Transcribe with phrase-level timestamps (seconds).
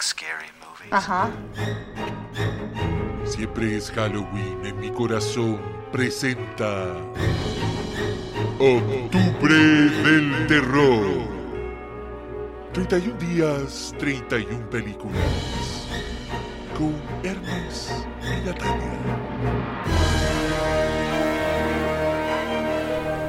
[0.00, 0.92] like scary movies.
[0.92, 1.30] Ajá.
[3.24, 5.60] Siempre es Halloween en mi corazón.
[5.92, 6.94] Presenta.
[8.58, 11.28] Octubre del Terror.
[12.72, 15.88] 31 días, 31 películas.
[16.76, 17.92] Con Hermes
[18.22, 18.98] y Natalia.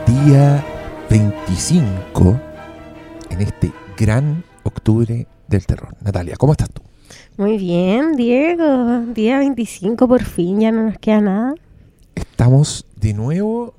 [0.05, 0.65] Día
[1.09, 2.39] 25
[3.29, 5.95] en este gran octubre del terror.
[6.01, 6.81] Natalia, ¿cómo estás tú?
[7.37, 9.01] Muy bien, Diego.
[9.13, 11.55] Día 25 por fin, ya no nos queda nada.
[12.15, 13.75] Estamos de nuevo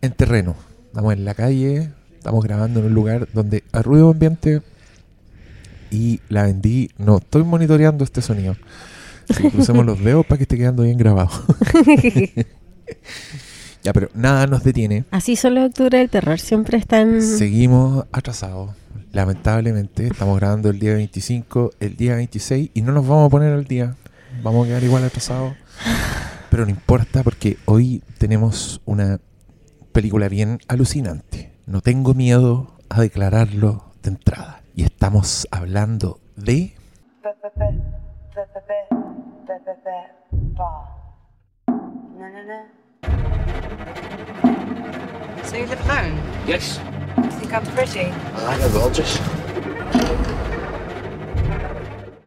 [0.00, 0.54] en terreno.
[0.86, 4.62] Estamos en la calle, estamos grabando en un lugar donde hay ruido ambiente
[5.90, 6.90] y la vendí.
[6.98, 8.56] No, estoy monitoreando este sonido.
[9.26, 11.30] Que crucemos los dedos para que esté quedando bien grabado.
[13.82, 15.04] ya, pero nada nos detiene.
[15.10, 17.22] Así son los octubre del terror, siempre están...
[17.22, 18.70] Seguimos atrasados.
[19.14, 23.52] Lamentablemente, estamos grabando el día 25, el día 26 y no nos vamos a poner
[23.52, 23.94] al día.
[24.42, 25.54] Vamos a quedar igual atrasados.
[26.50, 29.20] Pero no importa porque hoy tenemos una
[29.92, 31.52] película bien alucinante.
[31.64, 34.62] No tengo miedo a declararlo de entrada.
[34.74, 36.74] Y estamos hablando de
[45.44, 46.18] So you live alone?
[46.46, 46.93] Yes, Think
[47.54, 48.10] I'm pretty?
[48.48, 49.20] I know gorgeous.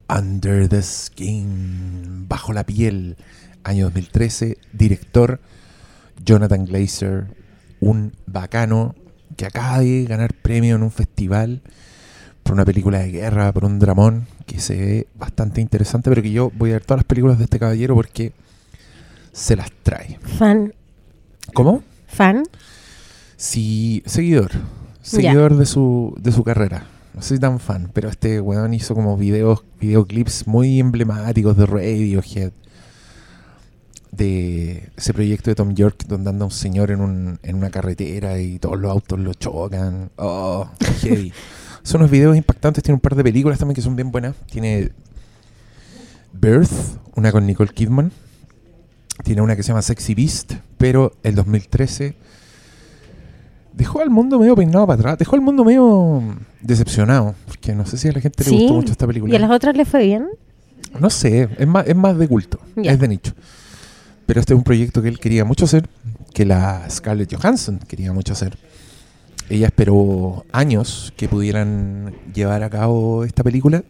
[0.08, 3.17] Under the Skin, Bajo la piel,
[3.66, 5.42] año 2013, director
[6.23, 7.28] Jonathan Glazer,
[7.81, 8.95] un bacano
[9.36, 11.62] que acaba de ganar premio en un festival
[12.44, 16.31] por una película de guerra, por un dramón que se ve bastante interesante, pero que
[16.31, 18.31] yo voy a ver todas las películas de este caballero porque
[19.34, 20.19] se las trae.
[20.22, 20.73] Fan.
[21.53, 21.84] ¿Cómo?
[22.08, 22.44] ¿Fan?
[23.36, 24.52] Sí, seguidor.
[25.08, 26.86] Seguidor de su, de su carrera.
[27.13, 32.52] No soy tan fan, pero este weón hizo como videos, videoclips muy emblemáticos de Radiohead.
[34.11, 38.40] De ese proyecto de Tom York donde anda un señor en, un, en una carretera
[38.40, 40.09] y todos los autos lo chocan.
[40.17, 41.34] Oh, qué heavy.
[41.84, 42.84] Son unos videos impactantes.
[42.84, 44.35] Tiene un par de películas también que son bien buenas.
[44.51, 44.91] Tiene
[46.34, 46.72] Birth,
[47.16, 48.12] una con Nicole Kidman.
[49.23, 52.16] Tiene una que se llama Sexy Beast, pero el 2013
[53.78, 56.22] dejó al mundo medio peinado para atrás, dejó al mundo medio
[56.62, 58.58] decepcionado, porque no sé si a la gente le Sí.
[58.58, 59.36] gustó mucho esta ¿Y película.
[59.36, 60.28] a las otras le fue bien?
[61.00, 63.34] No sé, es más, es más de culto, es de nicho.
[64.26, 65.88] Pero este es un proyecto que él quería mucho hacer,
[66.34, 68.58] que la Scarlett Johansson quería mucho hacer.
[69.50, 73.84] Ella esperó años que pudieran llevar a cabo esta película.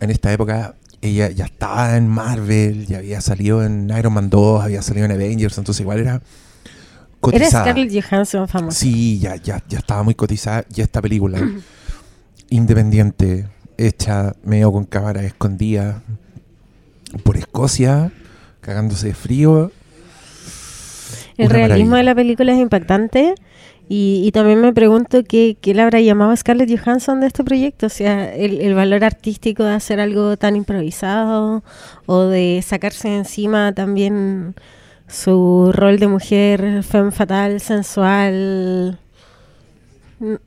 [0.00, 4.62] En esta época ella ya estaba en Marvel, ya había salido en Iron Man 2,
[4.62, 6.22] había salido en Avengers, entonces igual era
[7.32, 7.48] Era.
[7.48, 8.78] Scarlett Johansson famosa.
[8.78, 10.64] Sí, ya, ya, ya estaba muy cotizada.
[10.74, 11.38] Y esta película,
[12.50, 13.46] independiente,
[13.76, 16.02] hecha medio con cámara escondida
[17.22, 18.12] por Escocia,
[18.60, 19.70] cagándose de frío.
[21.36, 21.96] El Una realismo maravilla.
[21.98, 23.34] de la película es impactante.
[23.86, 27.44] Y, y también me pregunto qué, qué le habrá llamado a Scarlett Johansson de este
[27.44, 27.86] proyecto.
[27.86, 31.62] O sea, el, el valor artístico de hacer algo tan improvisado
[32.06, 34.54] o de sacarse de encima también
[35.08, 38.98] su rol de mujer femme fatal, sensual.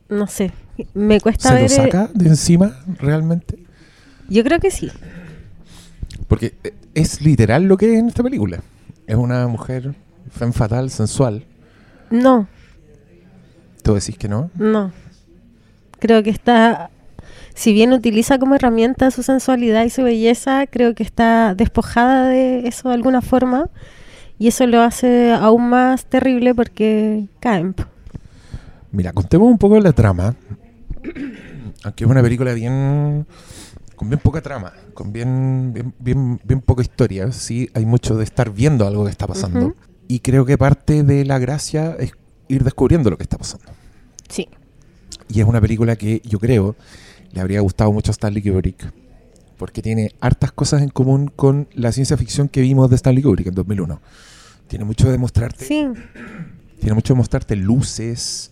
[0.09, 0.51] No sé.
[0.93, 1.71] Me cuesta ¿Se lo ver.
[1.71, 3.57] eh, saca de encima realmente?
[4.29, 4.91] Yo creo que sí.
[6.27, 8.59] Porque eh, es literal lo que es en esta película.
[9.07, 9.95] Es una mujer
[10.31, 11.45] femme fatal, sensual.
[12.09, 12.47] No,
[13.83, 14.51] ¿Tú decís que no?
[14.55, 14.91] No.
[15.99, 16.89] Creo que está,
[17.55, 22.67] si bien utiliza como herramienta su sensualidad y su belleza, creo que está despojada de
[22.67, 23.69] eso de alguna forma.
[24.39, 27.75] Y eso lo hace aún más terrible porque caen.
[28.91, 30.35] Mira, contemos un poco de la trama.
[31.83, 33.25] Aunque es una película bien.
[33.95, 37.31] con bien poca trama, con bien, bien, bien, bien poca historia.
[37.31, 39.75] Sí, hay mucho de estar viendo algo que está pasando.
[40.07, 42.11] Y creo que parte de la gracia es
[42.47, 43.65] ir descubriendo lo que está pasando.
[44.29, 44.47] Sí.
[45.29, 46.75] Y es una película que yo creo
[47.31, 48.91] le habría gustado mucho a Stanley Kubrick.
[49.57, 53.47] Porque tiene hartas cosas en común con la ciencia ficción que vimos de Stanley Kubrick
[53.47, 53.99] en 2001.
[54.67, 55.87] Tiene mucho de mostrarte Sí.
[56.79, 58.51] tiene mucho de mostrarte luces,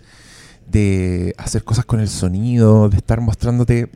[0.70, 3.90] de hacer cosas con el sonido, de estar mostrándote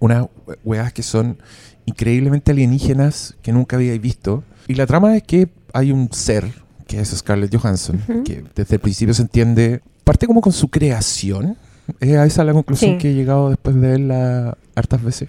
[0.00, 0.26] unas
[0.64, 1.38] weas que son
[1.86, 4.44] increíblemente alienígenas que nunca habíais visto.
[4.66, 6.52] Y la trama es que hay un ser,
[6.86, 8.24] que es Scarlett Johansson, Ujú.
[8.24, 11.56] que desde el principio se entiende, parte como con su creación.
[12.00, 12.98] Es a esa la conclusión Sí.
[12.98, 15.28] que he llegado después de verla hartas veces.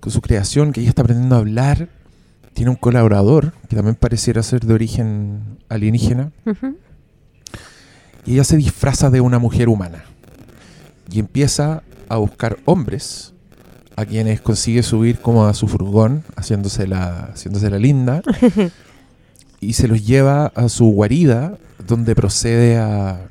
[0.00, 1.88] Con su creación, que ella está aprendiendo a hablar.
[2.60, 6.30] Tiene un colaborador que también pareciera ser de origen alienígena.
[8.26, 10.04] Y ella se disfraza de una mujer humana.
[11.10, 13.32] Y empieza a buscar hombres
[13.96, 18.20] a quienes consigue subir como a su furgón, haciéndose la, haciéndose la linda,
[19.60, 23.26] y se los lleva a su guarida, donde procede a...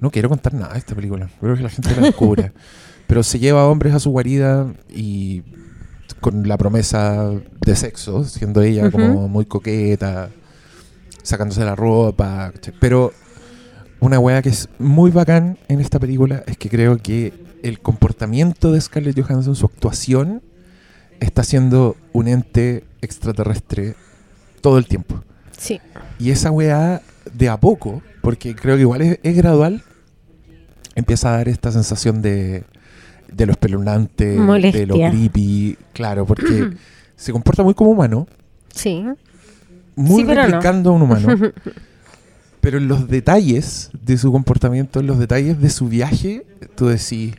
[0.00, 2.52] No quiero contar nada de esta película, creo que la gente la descubra.
[3.08, 5.42] Pero se lleva a hombres a su guarida y
[6.20, 7.30] con la promesa
[7.64, 10.30] de sexo, siendo ella como muy coqueta,
[11.22, 12.52] sacándose la ropa.
[12.80, 13.12] Pero
[14.00, 17.32] una weá que es muy bacán en esta película es que creo que
[17.62, 20.42] el comportamiento de Scarlett Johansson, su actuación,
[21.20, 23.96] está siendo un ente extraterrestre
[24.60, 25.22] todo el tiempo.
[25.56, 25.80] Sí.
[26.18, 27.02] Y esa weá,
[27.32, 29.82] de a poco, porque creo que igual es, es gradual,
[30.94, 32.64] empieza a dar esta sensación de,
[33.32, 35.76] de lo espeluznante, de lo creepy.
[35.92, 36.70] Claro, porque
[37.16, 38.26] se comporta muy como humano,
[38.74, 39.04] Sí.
[39.94, 40.46] muy Sí, pero no.
[40.48, 41.28] replicando a un humano.
[42.60, 46.44] pero en los detalles de su comportamiento, en los detalles de su viaje,
[46.74, 47.34] tú decís,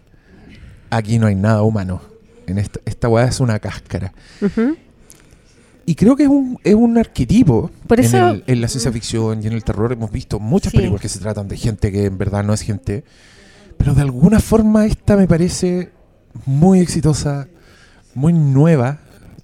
[0.89, 2.01] aquí no hay nada humano.
[2.47, 4.13] En esta, esta weá es una cáscara.
[5.85, 9.41] Y creo que es un, es un arquetipo Por en, el- en la ciencia ficción
[9.43, 9.91] y en el terror.
[9.93, 10.77] Hemos visto muchas Sí.
[10.77, 13.03] películas que se tratan de gente que en verdad no es gente.
[13.77, 15.91] Pero de alguna forma esta me parece
[16.45, 17.47] muy exitosa,
[18.13, 18.99] muy nueva.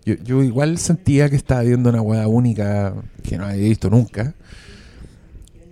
[0.05, 2.93] Yo, yo igual sentía que estaba viendo una hueá única
[3.23, 4.33] que no había visto nunca.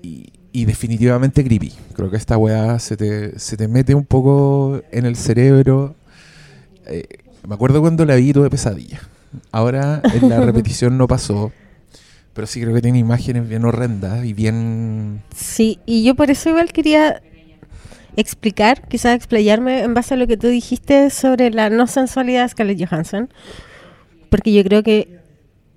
[0.02, 1.74] Y, y definitivamente creepy.
[1.94, 5.96] Creo que esta weá se te, se te mete un poco en el cerebro.
[6.88, 7.06] Eh,
[7.48, 9.00] me acuerdo cuando la vi tuve pesadilla.
[9.52, 11.52] Ahora en la repetición no pasó.
[12.34, 15.22] Pero sí creo que tiene imágenes bien horrendas y bien...
[15.36, 17.22] Sí, y yo por eso igual quería
[18.18, 22.50] explicar, quizás explayarme en base a lo que tú dijiste sobre la no sensualidad de
[22.50, 23.30] Scarlett Johansson,
[24.30, 25.20] porque yo creo que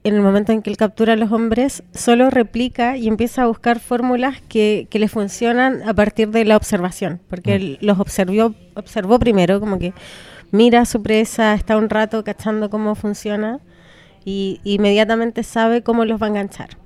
[0.05, 3.47] en el momento en que él captura a los hombres, solo replica y empieza a
[3.47, 7.55] buscar fórmulas que, que le funcionan a partir de la observación, porque Mm.
[7.55, 9.95] él los observó, observó primero, como que
[10.51, 13.61] mira a su presa, está un rato cachando cómo funciona
[14.27, 16.77] y inmediatamente sabe cómo los va a enganchar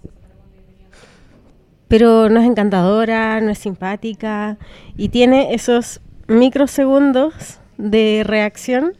[1.89, 4.59] pero no es encantadora, no es simpática
[4.97, 8.93] y tiene esos microsegundos de reacción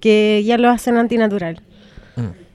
[0.00, 1.60] que ya lo hacen antinatural.
[2.16, 2.48] Mm.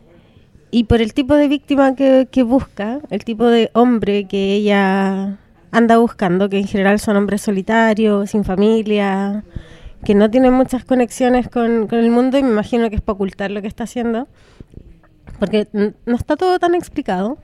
[0.71, 5.37] Y por el tipo de víctima que, que busca, el tipo de hombre que ella
[5.71, 9.43] anda buscando, que en general son hombres solitarios, sin familia,
[10.03, 13.15] que no tienen muchas conexiones con, con el mundo y me imagino que es para
[13.15, 14.27] ocultar lo que está haciendo,
[15.39, 17.37] porque no está todo tan explicado.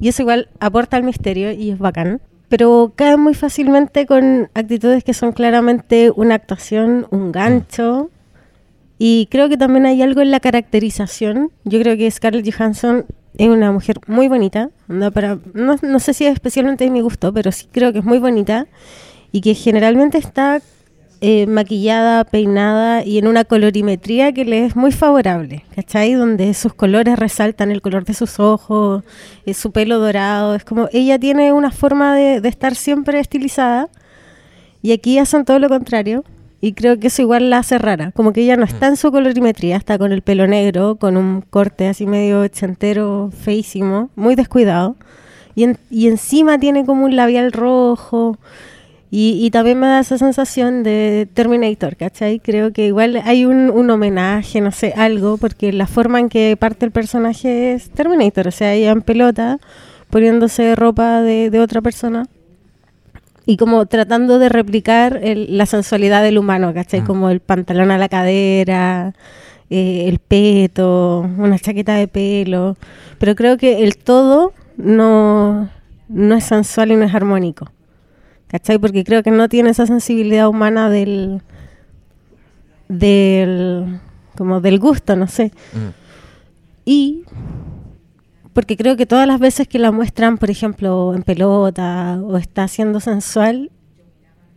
[0.00, 2.20] Y eso igual aporta al misterio y es bacán.
[2.48, 8.10] Pero cae muy fácilmente con actitudes que son claramente una actuación, un gancho.
[8.98, 11.50] Y creo que también hay algo en la caracterización.
[11.64, 13.06] Yo creo que Scarlett Johansson
[13.36, 14.70] es una mujer muy bonita.
[14.88, 17.98] No, para, no, no sé si es especialmente de mi gusto, pero sí creo que
[18.00, 18.66] es muy bonita.
[19.32, 20.62] Y que generalmente está
[21.26, 26.12] eh, maquillada, peinada y en una colorimetría que le es muy favorable, ¿cachai?
[26.12, 29.02] Donde sus colores resaltan el color de sus ojos,
[29.46, 33.88] eh, su pelo dorado, es como ella tiene una forma de, de estar siempre estilizada
[34.82, 36.24] y aquí hacen todo lo contrario
[36.60, 39.10] y creo que eso igual la hace rara, como que ella no está en su
[39.10, 44.96] colorimetría, está con el pelo negro, con un corte así medio ochentero, feísimo, muy descuidado
[45.54, 48.36] y, en- y encima tiene como un labial rojo.
[49.16, 52.40] Y, y también me da esa sensación de Terminator, ¿cachai?
[52.40, 56.56] Creo que igual hay un, un homenaje, no sé, algo, porque la forma en que
[56.58, 59.58] parte el personaje es Terminator, o sea, ella en pelota,
[60.10, 62.26] poniéndose ropa de, de otra persona
[63.46, 67.02] y como tratando de replicar el- la sensualidad del humano, ¿cachai?
[67.02, 67.06] Mm.
[67.06, 69.12] Como el pantalón a la cadera,
[69.70, 72.76] eh, el peto, una chaqueta de pelo,
[73.20, 75.68] pero creo que el todo no,
[76.08, 77.70] no es sensual y no es armónico.
[78.54, 78.78] ¿Cachai?
[78.78, 81.42] Porque creo que no tiene esa sensibilidad humana del.
[82.88, 83.98] del.
[84.36, 85.50] como del gusto, no sé.
[85.72, 85.88] Mm.
[86.84, 87.24] Y.
[88.52, 92.68] porque creo que todas las veces que la muestran, por ejemplo, en pelota o está
[92.68, 93.72] siendo sensual,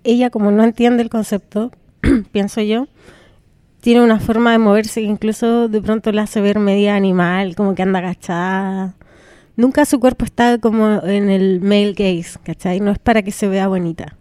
[0.04, 1.72] ella, como no entiende el concepto,
[2.32, 2.88] pienso yo,
[3.82, 7.74] tiene una forma de moverse que incluso de pronto la hace ver media animal, como
[7.74, 8.94] que anda agachada.
[9.58, 12.80] Nunca su cuerpo está como en el male gaze, ¿cachai?
[12.80, 14.16] No es para que se vea bonita.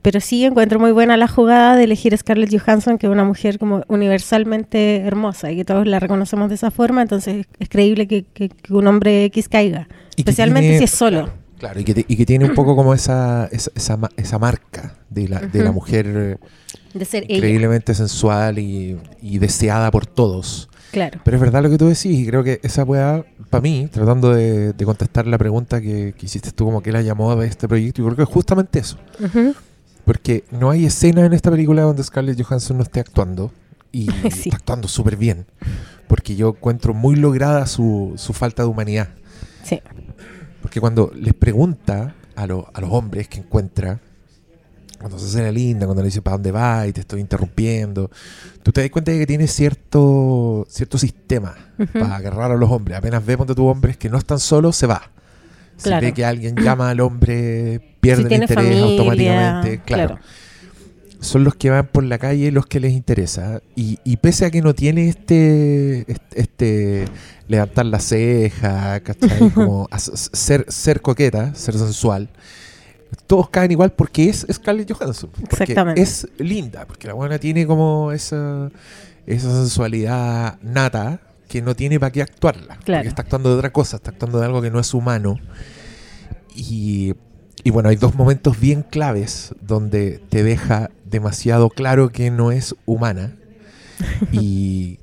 [0.00, 3.24] Pero sí encuentro muy buena la jugada de elegir a Scarlett Johansson, que es una
[3.24, 8.06] mujer como universalmente hermosa y que todos la reconocemos de esa forma, entonces es creíble
[8.06, 11.30] que, que- que un hombre X caiga, Y especialmente tiene- si es solo.
[11.58, 14.38] Claro, y que, te- y que tiene un poco como esa, esa, esa, ma- esa
[14.38, 16.38] marca de la, de la mujer
[16.92, 17.36] De ser ella.
[17.36, 20.68] increíblemente sensual y, y deseada por todos.
[20.90, 21.20] Claro.
[21.24, 24.32] Pero es verdad lo que tú decís y creo que esa weá, para mí, tratando
[24.34, 27.68] de, de contestar la pregunta que, que hiciste tú como que la llamó de este
[27.68, 28.98] proyecto, yo creo que es justamente eso.
[30.04, 33.52] Porque no hay escena en esta película donde Scarlett Johansson no esté actuando.
[33.92, 34.48] y Sí.
[34.48, 35.46] está actuando súper bien.
[36.08, 39.08] Porque yo encuentro muy lograda su, su falta de humanidad.
[39.62, 39.80] Sí.
[40.60, 44.00] Porque cuando les pregunta a, lo- a los hombres que encuentra,
[45.04, 48.10] cuando se hace la linda, cuando le dice para dónde va y te estoy interrumpiendo,
[48.62, 51.54] tú te das cuenta de que tiene cierto, cierto sistema
[51.92, 52.96] para agarrar a los hombres.
[52.96, 55.10] Apenas ve ponte tu hombres que no están solos, se va.
[55.76, 59.80] Si ve que alguien llama al hombre, pierde Si el interés familia, automáticamente.
[59.82, 60.14] Claro.
[60.14, 60.24] claro.
[61.20, 63.60] Son los que van por la calle los que les interesa.
[63.76, 67.04] Y, y pese a que no tiene este, este, este
[67.46, 69.50] levantar la ceja, ¿cachai?
[69.54, 72.30] Como ser, ser coqueta, ser sensual.
[73.26, 75.30] Todos caen igual porque es Scarlett Johansson.
[75.42, 76.00] Exactamente.
[76.00, 78.70] es linda, porque la buena tiene como esa,
[79.26, 82.76] esa sensualidad nata que no tiene para qué actuarla.
[82.84, 83.00] Claro.
[83.00, 85.38] Porque está actuando de otra cosa, está actuando de algo que no es humano.
[86.54, 87.14] Y,
[87.62, 92.74] y bueno, hay dos momentos bien claves donde te deja demasiado claro que no es
[92.86, 93.36] humana.
[94.32, 94.98] y,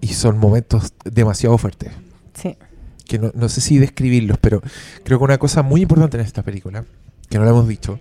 [0.00, 1.92] y son momentos demasiado fuertes.
[2.34, 2.56] Sí.
[3.04, 4.62] Que no, no sé si describirlos, pero
[5.04, 6.84] creo que una cosa muy importante en esta película,
[7.28, 7.98] que no lo hemos dicho,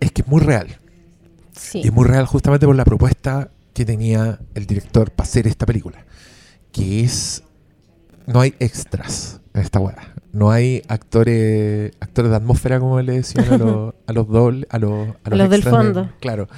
[0.00, 0.78] es que es muy real.
[1.52, 1.80] Sí.
[1.82, 5.66] Y es muy real justamente por la propuesta que tenía el director para hacer esta
[5.66, 6.04] película.
[6.72, 7.42] Que es.
[8.26, 10.14] No hay extras en esta weá.
[10.32, 15.08] No hay actores actores de atmósfera, como le decían a los, a los a los,
[15.24, 16.12] a los del de- fondo.
[16.20, 16.48] claro.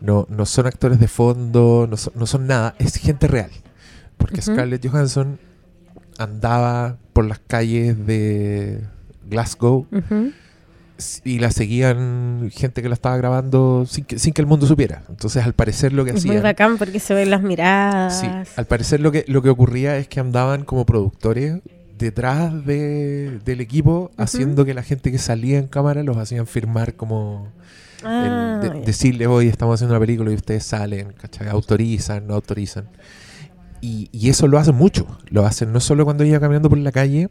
[0.00, 2.74] No, no son actores de fondo, no son, no son nada.
[2.78, 3.50] Es gente real.
[4.16, 4.40] Porque.
[4.40, 5.38] Scarlett Johansson
[6.18, 8.80] andaba por las calles de
[9.28, 10.32] Glasgow Ujú.
[11.24, 15.02] Y la seguían gente que la estaba grabando sin que, sin que el mundo supiera.
[15.08, 16.42] Entonces, al parecer lo que Es muy hacían...
[16.42, 18.20] bacán porque se ven las miradas.
[18.20, 18.26] Sí,
[18.56, 21.58] al parecer lo que, lo que ocurría es que andaban como productores
[21.98, 26.94] detrás de- del equipo haciendo que la gente que salía en cámara los hacían firmar
[26.94, 27.48] como...
[28.00, 31.48] el Ah, de- decirle, hoy estamos haciendo una película y ustedes salen, ¿cachai?
[31.48, 32.88] Autorizan, no autorizan.
[33.82, 35.06] Y, y eso lo hacen mucho.
[35.28, 37.28] Lo hacen no solo cuando ella caminando por la calle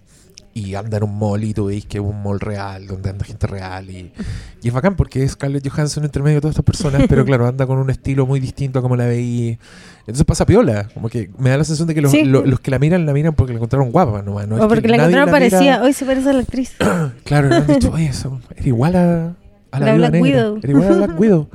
[0.54, 3.24] y anda en un mall y tú veis que es un mall real, donde anda
[3.24, 3.90] gente real.
[3.90, 4.12] Y,
[4.62, 7.48] y es bacán porque es Scarlett Johansson entre medio de todas estas personas, pero claro,
[7.48, 9.58] anda con un estilo muy distinto a como la veí.
[10.02, 10.88] Entonces pasa piola.
[10.94, 12.24] Como que me da la sensación de que los, Sí.
[12.26, 14.48] lo- los que la miran, la miran porque la encontraron guapa nomás.
[14.48, 16.76] No es o que porque la encontraron mira- parecía, hoy se parece a la actriz.
[17.24, 19.36] Claro, han dicho, oye, eso, era igual a,
[19.72, 20.60] a la, Black negra, Widow.
[20.64, 21.50] Era igual a Black Widow.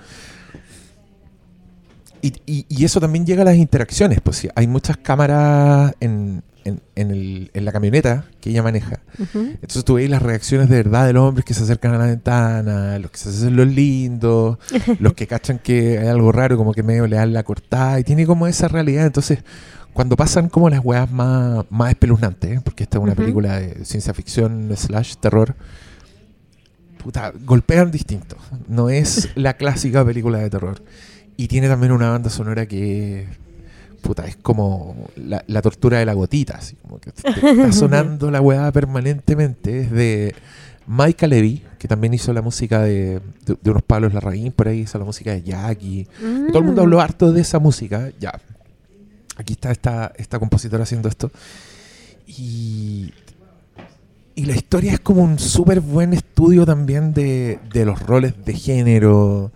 [2.23, 4.21] Y, y- y eso también llega a las interacciones.
[4.23, 9.01] Pues sí, hay muchas cámaras en, en- en el- en la camioneta que ella maneja.
[9.33, 12.07] Entonces tú veis las reacciones de verdad de los hombres que se acercan a la
[12.07, 14.59] ventana, los que se hacen los lindos,
[15.01, 18.05] los que cachan que hay algo raro, como que medio le dan la cortada, y
[18.05, 19.07] tiene como esa realidad.
[19.07, 19.41] Entonces,
[19.93, 22.61] cuando pasan como las weas más, más espeluznantes, ¿eh?
[22.65, 25.55] porque esta es una película de ciencia ficción slash terror,
[27.03, 28.37] puta, golpean distinto.
[28.69, 30.83] No es la clásica película de terror.
[31.37, 33.27] Y tiene también una banda sonora que
[34.05, 38.31] puta, es como la, la tortura de la gotita, así como que te está sonando
[38.31, 39.81] la weá permanentemente.
[39.81, 40.35] Es de
[40.87, 44.81] Micah Levy, que también hizo la música de, de, de unos Pablos Larraín, por ahí
[44.81, 46.07] hizo la música de Jackie.
[46.49, 46.85] Todo el mundo Mm.
[46.85, 48.11] habló harto de esa música.
[48.21, 48.39] Ya.
[49.37, 51.31] Aquí está esta, esta compositora haciendo esto.
[52.27, 53.13] Y,
[54.35, 58.55] y la historia es como un súper buen estudio también de, de los roles de
[58.55, 59.51] género,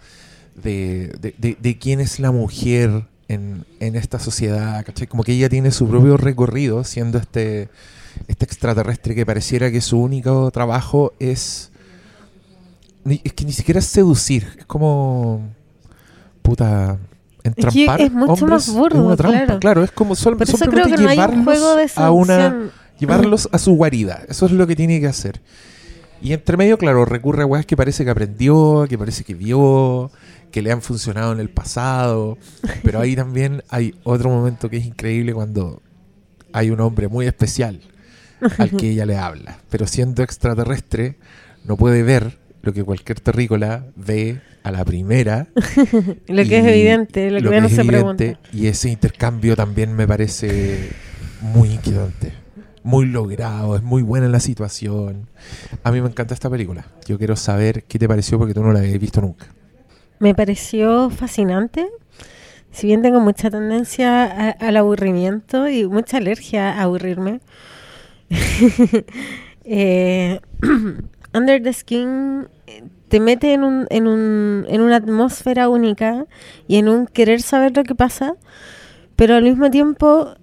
[0.62, 1.16] de-
[1.60, 4.85] de quién es la mujer en, en esta sociedad.
[4.85, 5.06] ¿cachai?
[5.06, 7.68] Como que ella tiene su propio recorrido siendo este,
[8.26, 11.70] este extraterrestre que pareciera que su único trabajo es...
[13.06, 15.42] es que ni siquiera es seducir, es como...
[16.42, 16.99] Puta...
[17.44, 19.38] Entrampar es mucho hombres más burdo, en una trampa.
[19.44, 19.61] claro.
[19.61, 21.90] Claro, es como sol- Por eso creo simplemente que no hay un llevarlos juego de
[21.94, 24.23] a una llevarlos a su guarida.
[24.28, 25.40] Eso es lo que tiene que hacer.
[26.20, 30.11] Y entre medio, claro, recurre a weas que parece que aprendió, que parece que vio,
[30.50, 32.38] que le han funcionado en el pasado.
[32.82, 35.82] Pero ahí también hay otro momento que es increíble cuando
[36.52, 37.80] hay un hombre muy especial
[38.58, 39.58] al que ella le habla.
[39.70, 41.16] Pero siendo extraterrestre,
[41.64, 45.46] no puede ver lo que cualquier terrícola ve a la primera.
[46.26, 48.40] Lo que es evidente, lo que uno es se evidente, pregunta.
[48.52, 50.90] Y ese intercambio también me parece
[51.40, 52.32] muy inquietante.
[52.82, 55.28] Muy logrado, es muy buena la situación.
[55.82, 56.86] A mí me encanta esta película.
[57.06, 59.46] Yo quiero saber qué te pareció porque tú no la habías visto nunca.
[60.18, 61.88] Me pareció fascinante.
[62.70, 67.40] Si bien tengo mucha tendencia al aburrimiento y mucha alergia a aburrirme,
[69.64, 70.40] eh,
[71.34, 76.26] Under the Skin eh, te mete en, un, en, un, en una atmósfera única
[76.66, 78.34] y en un querer saber lo que pasa,
[79.16, 80.34] pero al mismo tiempo,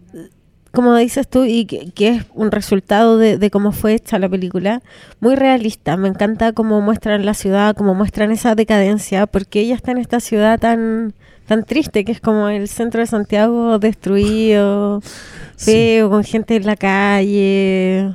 [0.75, 4.29] como dices tú, y que, que es un resultado de, de cómo fue hecha la
[4.29, 4.81] película,
[5.19, 5.97] muy realista.
[5.97, 10.19] Me encanta cómo muestran la ciudad, cómo muestran esa decadencia, porque ella está en esta
[10.19, 11.13] ciudad tan,
[11.47, 15.01] tan triste, que es como el centro de Santiago destruido,
[15.57, 15.71] Sí.
[15.71, 18.11] feo, con gente en la calle,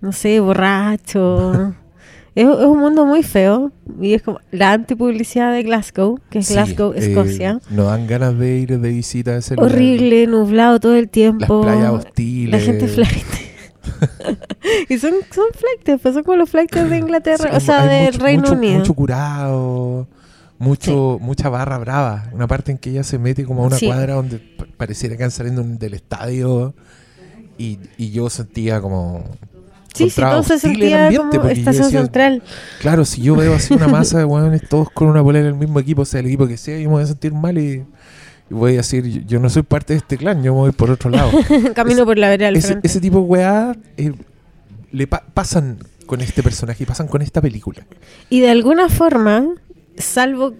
[0.00, 1.74] no sé, borracho.
[2.42, 6.46] es, es un mundo muy feo y es como la antipublicidad de Glasgow, que es
[6.46, 7.60] Sí, Glasgow, eh, Escocia.
[7.70, 9.72] no dan ganas de ir de visita a ese lugar.
[9.72, 11.60] Horrible, nublado todo el Las tiempo.
[11.62, 12.50] playas hostiles.
[12.52, 13.24] La gente flight.
[14.88, 18.12] y son, son flightes, pues son como los flights de Inglaterra, Sí, o sea, del
[18.12, 18.78] mucho- Reino mucho- Unido.
[18.80, 20.08] Mucho curado,
[20.58, 22.30] mucho, mucha barra brava.
[22.32, 25.22] Una parte en que ella se mete como a una cuadra donde pa- pareciera que
[25.22, 26.74] van saliendo del estadio.
[27.56, 29.24] Y, y yo sentía como.
[29.98, 32.42] Sí, sí, encontraba todo se sentía ambiente, como estación decía, central.
[32.80, 35.78] Claro, si yo veo así una masa de hueones todos con una polera del mismo
[35.80, 37.84] equipo, sea el equipo que sea, yo me voy a sentir mal y,
[38.50, 40.90] y voy a decir, yo, no soy parte de este clan, yo me voy por
[40.90, 41.30] otro lado.
[41.74, 44.12] Camino por la vereda ese, ese tipo de weá eh,
[44.92, 47.86] le pa- pasan con este personaje y pasan con esta película.
[48.30, 49.44] Y de alguna forma,
[49.98, 50.54] salvo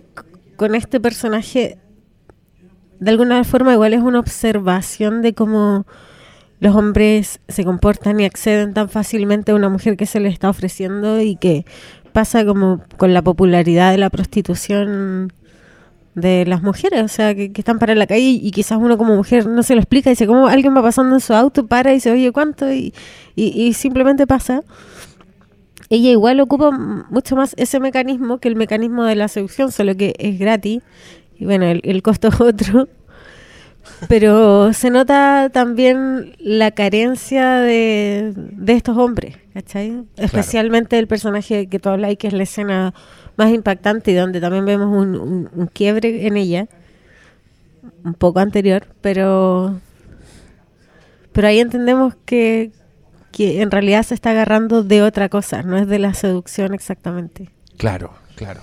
[0.57, 1.79] con este personaje,
[3.01, 5.87] de alguna forma igual es una observación de cómo
[6.61, 10.51] los hombres se comportan y acceden tan fácilmente a una mujer que se les está
[10.51, 11.65] ofreciendo y que
[12.13, 15.33] pasa como con la popularidad de la prostitución
[16.15, 19.47] de las mujeres, o sea, que, están para la calle y quizás uno como mujer
[19.47, 22.11] no se lo explica, dice, como alguien va pasando en su auto, para y dice,
[22.11, 22.73] oye, ¿cuánto?
[22.73, 22.93] Y,
[23.37, 24.63] y, y simplemente pasa.
[25.91, 30.15] Ella igual ocupa mucho más ese mecanismo que el mecanismo de la seducción, solo que
[30.19, 30.83] es gratis
[31.39, 32.89] y bueno, el, el costo es otro.
[34.07, 40.05] Pero se nota también la carencia de, de estos hombres, ¿cachai?
[40.17, 42.95] Especialmente el personaje que tú hablas, que es la escena
[43.37, 46.69] más impactante y donde también vemos un, un- un quiebre en ella,
[48.05, 49.81] un poco anterior, pero,
[51.33, 52.71] pero ahí entendemos que,
[53.33, 57.51] que en realidad se está agarrando de otra cosa, no es de la seducción exactamente.
[57.77, 58.61] Claro, claro.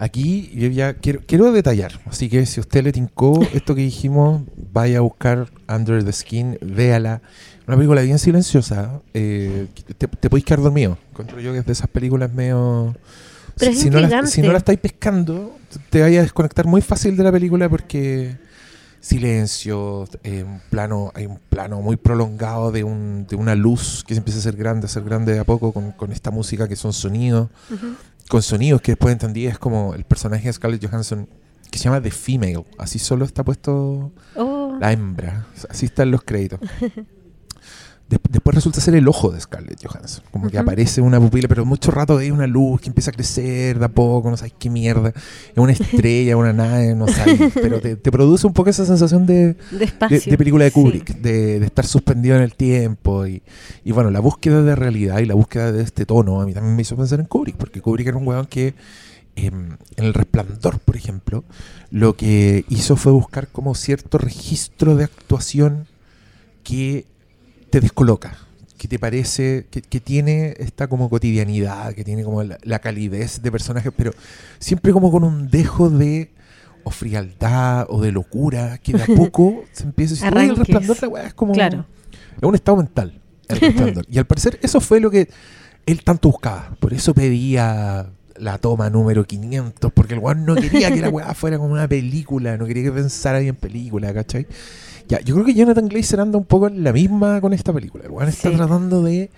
[0.00, 4.42] Aquí yo ya quiero, quiero detallar, así que si usted le tincó esto que dijimos,
[4.72, 7.20] vaya a buscar Under the Skin, véala.
[7.66, 9.66] Una película bien silenciosa, eh,
[9.98, 10.96] te, te podéis quedar dormido.
[11.10, 12.94] Encuentro yo que es de esas películas medio...
[13.58, 15.56] Pero si, es si no la, si no la estáis pescando,
[15.90, 18.36] te vaya a desconectar muy fácil de la película porque
[19.00, 24.14] silencio, eh, un plano, hay un plano muy prolongado de, un, de una luz que
[24.14, 26.68] se empieza a hacer grande, a ser grande de a poco con, con esta música
[26.68, 27.48] que son sonidos
[28.28, 31.28] con sonidos que después entendí es como el personaje de Scarlett Johansson
[31.70, 36.22] que se llama The Female, así solo está puesto Oh, la hembra, así están los
[36.22, 36.60] créditos.
[38.08, 41.66] Des- después resulta ser el ojo de Scarlett Johansson, como que aparece una pupila, pero
[41.66, 44.70] mucho rato hay una luz que empieza a crecer de a poco, no sabes qué
[44.70, 48.86] mierda, es una estrella, una nave, no sabes, pero te, te produce un poco esa
[48.86, 49.56] sensación de,
[50.08, 50.70] de, película de.
[50.70, 53.42] Kubrick, de, de estar suspendido en el tiempo y,
[53.84, 56.76] y bueno, la búsqueda de realidad y la búsqueda de este tono a mí también
[56.76, 58.74] me hizo pensar en Kubrick, porque Kubrick era un weón que
[59.36, 61.44] em, en El Resplandor, por ejemplo,
[61.90, 65.86] lo que hizo fue buscar como cierto registro de actuación
[66.64, 67.04] que
[67.70, 68.36] te descoloca,
[68.76, 73.42] que te parece, que, que tiene esta como cotidianidad, que tiene como la, la calidez
[73.42, 74.12] de personajes, pero
[74.58, 76.30] siempre como con un dejo de
[76.84, 80.56] o frialdad o de locura, que de a poco se empieza a decir, "Uy, el
[80.56, 81.84] resplandor la weá es como Claro.
[82.36, 85.28] es un estado mental el y al parecer eso fue lo que
[85.86, 86.76] él tanto buscaba.
[86.80, 91.34] Por eso pedía la toma número 500, porque el weón no quería que la weá
[91.34, 94.46] fuera como una película, no quería que pensara bien película, ¿cachai?
[95.08, 98.04] Ya, yo creo que Jonathan Glazer anda un poco en la misma con esta película.
[98.04, 98.56] El está Sí.
[98.56, 99.30] tratando de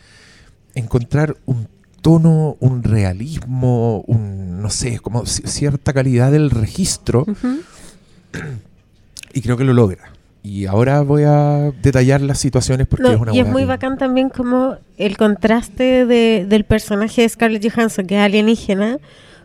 [0.75, 1.69] encontrar un
[2.03, 7.27] tono, un realismo, un, no sé, como ci- cierta calidad del registro
[9.33, 10.13] y creo que lo logra.
[10.43, 13.67] Y ahora voy a detallar las situaciones porque No, es una y es muy que-
[13.67, 18.99] bacán también como el contraste de, del personaje de Scarlett Johansson, que es alienígena,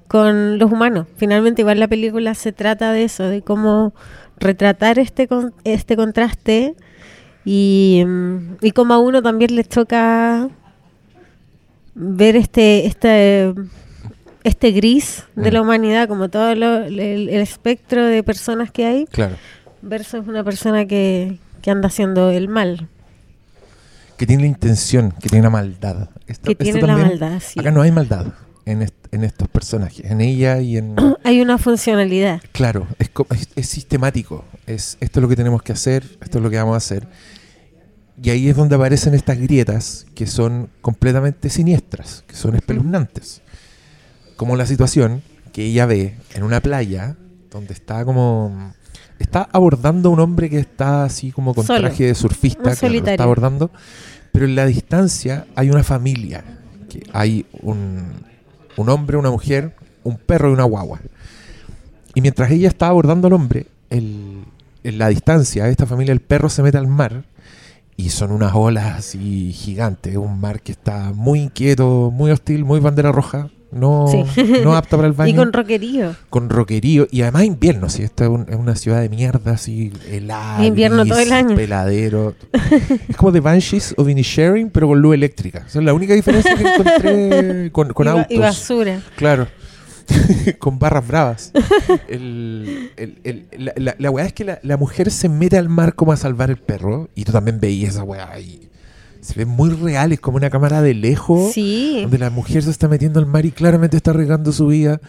[0.07, 1.07] con los humanos.
[1.17, 3.93] Finalmente igual la película se trata de eso, de cómo
[4.39, 6.75] retratar este, con- este contraste
[7.45, 8.03] y,
[8.61, 10.49] y cómo a uno también le choca
[11.93, 13.53] ver este, este,
[14.43, 15.63] este gris de la Mm.
[15.63, 19.35] humanidad, como todo lo- el, el espectro de personas que hay, Claro.
[19.81, 22.87] versus una persona que, que anda haciendo el mal.
[24.17, 26.09] Que tiene la intención, que tiene la maldad.
[26.27, 27.59] Esto- que esto tiene la maldad, sí.
[27.59, 28.27] Acá no hay maldad
[28.65, 30.95] en, est- en estos personajes, en ella y en...
[31.23, 32.41] Hay una funcionalidad.
[32.51, 34.43] Claro, es, es, es sistemático.
[34.65, 37.07] Es, esto es lo que tenemos que hacer, esto es lo que vamos a hacer.
[38.21, 43.41] Y ahí es donde aparecen estas grietas que son completamente siniestras, que son espeluznantes.
[44.37, 45.21] Como la situación
[45.53, 47.15] que ella ve en una playa
[47.51, 48.73] donde está como...
[49.19, 51.79] Está abordando a un hombre que está así como con Solo.
[51.87, 53.71] traje de surfista, Un claro, lo está abordando,
[54.33, 56.43] pero en la distancia hay una familia,
[56.89, 58.11] que hay un,
[58.77, 60.99] un hombre, una mujer, un perro y una guagua.
[62.13, 64.45] Y mientras ella está abordando al hombre, en
[64.83, 67.25] la distancia, esta familia, el perro se mete al mar
[67.97, 70.15] y son unas olas así gigantes.
[70.17, 73.49] Un mar que está muy inquieto, muy hostil, muy bandera roja.
[73.71, 74.23] No, Sí.
[74.63, 75.31] no apta para el baño.
[75.33, 76.15] Y con roquerío.
[76.29, 79.91] con roquerío y además invierno, si esta es, un- es una ciudad de mierda, así
[80.09, 81.55] helada, Invierno gris, todo el año.
[81.55, 82.35] peladero.
[83.09, 85.65] es como The Banshees of Inisharing, pero con luz eléctrica.
[85.67, 88.27] Esa es la única diferencia que encontré con, con y, autos.
[88.29, 89.01] y basura.
[89.17, 89.47] Claro.
[90.59, 91.51] con barras bravas.
[92.07, 95.67] El- el- el- la, la, la weá es que la, la mujer se mete al
[95.69, 97.09] mar como a salvar el perro.
[97.15, 98.69] Y tú también veías esa weá y
[99.21, 101.99] se ve muy real, es como una cámara de lejos Sí.
[102.03, 104.99] donde la mujer se está metiendo al mar y claramente está arriesgando su vida.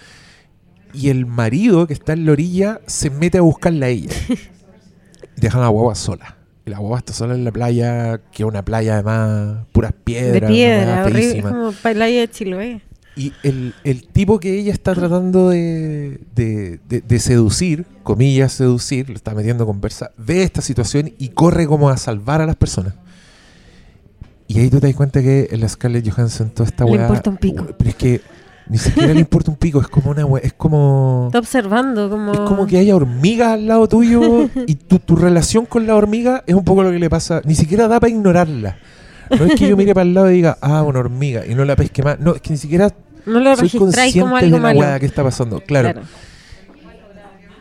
[0.95, 4.11] Y el marido que está en la orilla se mete a buscarla a ella.
[5.37, 6.37] Dejan a la guagua sola.
[6.65, 10.49] Y la guagua está sola en la playa, que es una playa además, puras piedras.
[10.51, 11.43] De piedra, horrible.
[11.43, 12.81] Como playa de Chiloé.
[13.15, 19.09] Y el, el tipo que ella está tratando de, de- de- de seducir, comillas, seducir,
[19.09, 22.57] lo está metiendo en conversa, ve esta situación y corre como a salvar a las
[22.57, 22.93] personas.
[24.49, 27.03] Y ahí tú te das cuenta que la Scarlett Johansson, toda esta Le weá.
[27.03, 27.67] importa un pico.
[27.77, 28.21] Pero es que
[28.69, 31.25] ni siquiera le importa un pico, es como una weá, es como.
[31.27, 32.33] Está observando como...
[32.33, 36.45] Es como que haya hormigas al lado tuyo y tu, tu relación con la hormiga
[36.47, 37.41] es un poco lo que le pasa.
[37.45, 38.77] Ni siquiera da para ignorarla.
[39.37, 41.65] No es que yo mire para el lado y diga, ah, una hormiga, y no
[41.65, 42.21] la pesque más.
[42.21, 42.93] No, es que ni siquiera
[43.25, 45.61] No lo soy consciente como algo de la weá que está pasando.
[45.61, 46.03] Claro.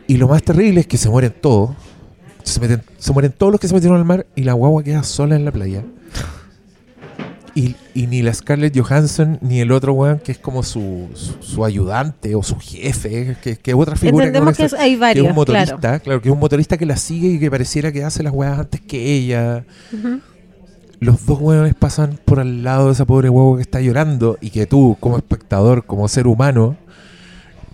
[0.06, 1.70] Y lo más terrible es que se mueren todos.
[2.44, 5.02] Se, meten- se mueren todos los que se metieron al mar y la guagua queda
[5.02, 5.82] sola en la playa.
[7.56, 11.42] Y, y ni la Scarlett Johansson ni el otro weón que es como su, su,
[11.42, 14.90] su ayudante o su jefe, que, que es otra figura Entendemos que, que es- hay
[14.90, 16.02] que es varios, un motorista, claro.
[16.02, 16.20] claro.
[16.22, 18.82] que es un motorista que la sigue y que pareciera que hace las weas antes
[18.82, 19.64] que ella.
[21.00, 24.50] Los dos weones pasan por al lado de esa pobre huevo que está llorando y
[24.50, 26.76] que tú, como espectador, como ser humano,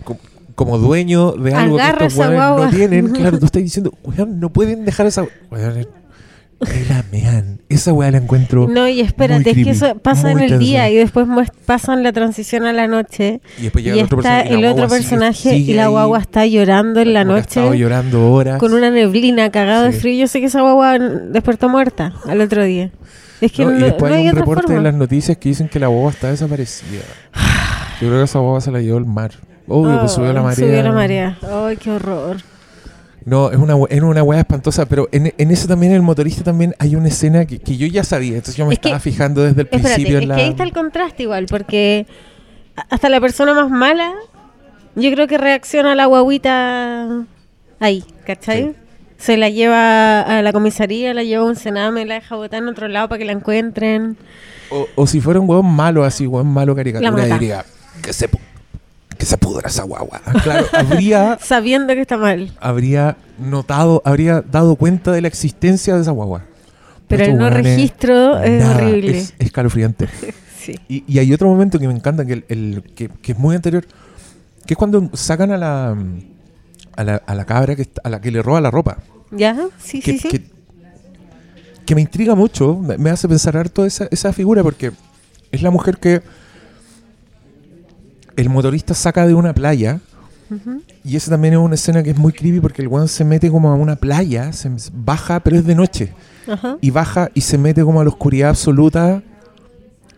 [0.03, 0.17] co-
[0.55, 4.39] como dueño de algo Agarra que estos weones no tienen, claro, tú estás diciendo, weón,
[4.39, 5.87] no pueden dejar esa weón,
[6.89, 7.59] la mean.
[7.69, 8.67] Esa weá la encuentro.
[8.67, 11.27] No, y espérate, es que eso pasa en el día y después
[11.65, 14.65] pasan la transición a la noche y después llega y el otro está personaje el
[14.65, 18.59] otro guagua sigue- personaje y la ahí, guagua está llorando en la noche llorando horas.
[18.59, 20.19] con una neblina cagado de frío.
[20.21, 22.91] Yo sé que esa guagua despertó muerta al otro día.
[23.41, 24.77] Es que No, no, y después no hay hay un reporte forma.
[24.77, 27.01] en las noticias que dicen que la boba está desaparecida.
[28.01, 29.31] Yo creo que esa boba se la llevó el mar.
[29.67, 30.55] Obvio, pues subió la marea.
[30.67, 31.37] Subió la marea.
[31.41, 32.37] Ay, qué horror.
[33.25, 36.75] No, es una, es una weá espantosa, pero en, en eso también el motorista también
[36.79, 39.41] hay una escena que, que yo ya sabía, entonces yo me Es que- estaba fijando
[39.43, 40.35] desde el Espérate, principio es en la...
[40.35, 42.05] que ahí está el contraste igual, porque
[42.89, 44.11] hasta la persona más mala,
[44.95, 47.25] yo creo que reacciona a la guaguita
[47.79, 48.63] ahí, ¿cachai?
[48.63, 48.75] Sí.
[49.17, 52.67] Se la lleva a la comisaría, la lleva a un cename, la deja botar en
[52.67, 54.17] otro lado para que la encuentren.
[54.69, 57.63] o, o si fuera un weón malo, así, weón malo caricatura, diría
[58.01, 58.27] que se,
[59.23, 60.19] que se pudra esa guagua.
[60.43, 62.51] Claro, habría, Sabiendo que está mal.
[62.59, 66.43] habría notado, habría dado cuenta de la existencia de esa guagua.
[67.07, 69.17] Pero el no registro es nada, horrible.
[69.19, 70.07] Es escalofriante.
[70.63, 70.79] Sí.
[70.87, 73.53] Y, y hay otro momento que me encanta, que, el, el- que, que es muy
[73.53, 73.85] anterior,
[74.65, 75.93] que es cuando sacan a la,
[76.95, 78.99] a la, a la cabra que está- a la que le roba la ropa.
[79.31, 79.57] ¿Ya?
[79.77, 80.27] Sí, Que, sí, sí.
[80.29, 80.45] que-
[81.85, 84.93] que me intriga mucho, me, me hace pensar harto esa, esa figura, porque
[85.51, 86.21] es la mujer que
[88.35, 89.99] el motorista saca de una playa.
[91.03, 93.49] Y esa también es una escena que es muy creepy porque el weón se mete
[93.49, 96.13] como a una playa, se baja, pero es de noche
[96.81, 99.23] y baja y se mete como a la oscuridad absoluta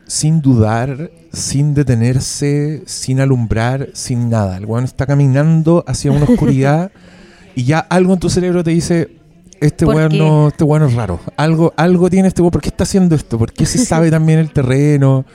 [0.08, 4.58] sin dudar, sin detenerse, sin alumbrar, sin nada.
[4.58, 6.91] El weón está caminando hacia una oscuridad
[7.56, 9.17] y ya algo en tu cerebro te dice,
[9.62, 11.19] este ¿Por weón no, este weón es raro.
[11.38, 13.38] Algo, algo tiene este weón, ¿por qué está haciendo esto?
[13.38, 15.25] ¿Por qué se sabe también el terreno?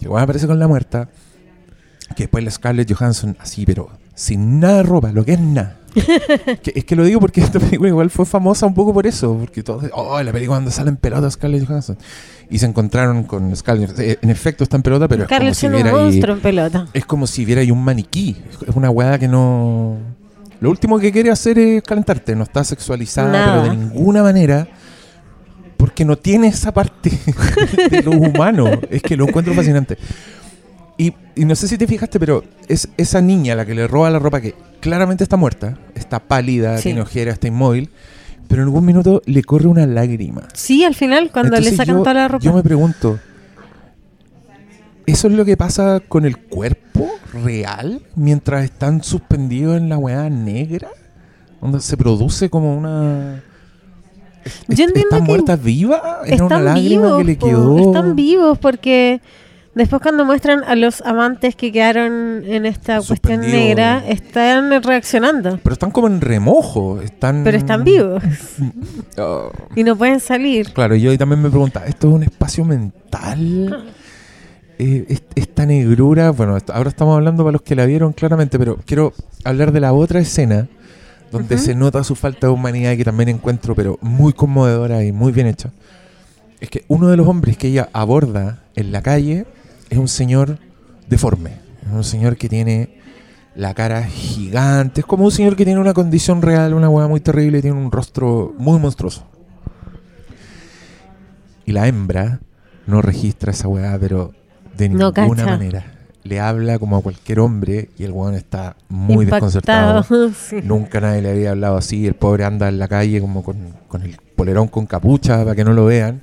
[0.00, 1.08] Y el weón aparece con la muerta.
[2.16, 5.76] Que después la Scarlett Johansson, así, pero sin nada de ropa, lo que es nada.
[6.62, 9.36] Que- es que lo digo porque esta película igual fue famosa un poco por eso,
[9.38, 11.96] porque todos, oh, la película donde salen pelotas Scarlett Johansson.
[12.50, 13.98] Y se encontraron con Scarlett.
[13.98, 16.20] Eh, En efecto está en pelota, pero es como Scarlett si siendo un viera ahí,
[16.36, 16.86] en pelota.
[16.92, 18.36] es como si viera ahí un maniquí.
[18.68, 19.96] Es una weá que no.
[20.60, 22.34] Lo último que quiere hacer es calentarte.
[22.36, 23.62] No está sexualizada, Nada.
[23.62, 24.68] pero de ninguna manera.
[25.76, 27.10] Porque no tiene esa parte
[27.90, 28.66] de lo humano.
[28.90, 29.96] Es que lo encuentro fascinante.
[30.96, 34.10] Y, y no sé si te fijaste, pero es esa niña la que le roba
[34.10, 36.84] la ropa que claramente está muerta, está pálida, Sí.
[36.84, 37.90] tiene ojera, está inmóvil,
[38.48, 40.46] pero en algún minuto le corre una lágrima.
[40.54, 42.44] Sí, al final, cuando le Entonces sacan yo, toda la ropa.
[42.44, 43.18] Yo me pregunto,
[45.06, 50.30] ¿eso es lo que pasa con el cuerpo real mientras están suspendidos en la weá
[50.30, 50.88] negra?
[51.60, 53.42] Donde se produce como una...
[54.68, 56.20] Yo entiendo ¿Está que muerta viva?
[56.26, 57.78] ¿Era una están lágrima vivos, que le quedó?
[57.78, 59.22] están vivos porque
[59.74, 63.52] Después cuando muestran a los amantes que quedaron en esta cuestión Suspendido.
[63.58, 65.58] negra, están reaccionando.
[65.62, 67.00] Pero están como en remojo.
[67.00, 67.42] Están...
[67.42, 68.22] Pero están vivos
[69.18, 69.50] Oh.
[69.74, 70.72] y no pueden salir.
[70.72, 73.84] Claro, yo también me preguntaba, ¿esto es un espacio mental?
[74.76, 78.76] Eh, es- esta negrura, bueno, ahora estamos hablando para los que la vieron claramente, pero
[78.84, 79.12] quiero
[79.44, 80.66] hablar de la otra escena
[81.30, 81.64] donde Ujú.
[81.64, 85.46] se nota su falta de humanidad que también encuentro, pero muy conmovedora y muy bien
[85.46, 85.70] hecha.
[86.60, 89.46] Es que uno de los hombres que ella aborda en la calle
[89.90, 90.58] es un señor
[91.08, 91.52] deforme,
[91.86, 92.98] es un señor que tiene
[93.54, 97.20] la cara gigante, es como un señor que tiene una condición real, una hueá muy
[97.20, 99.24] terrible, tiene un rostro muy monstruoso.
[101.64, 102.40] Y la hembra
[102.86, 104.32] no registra esa weá, pero
[104.76, 105.46] de No ninguna cacha.
[105.46, 105.84] manera.
[106.24, 109.50] Le habla como a cualquier hombre y el weón está muy Impactado.
[109.50, 110.32] desconcertado.
[110.34, 110.56] Sí.
[110.64, 112.06] Nunca nadie le había hablado así.
[112.06, 113.56] El pobre anda en la calle como con,
[113.88, 116.22] con el polerón con capucha para que no lo vean.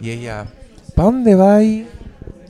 [0.00, 0.46] Y ella,
[0.94, 1.34] ¿para dónde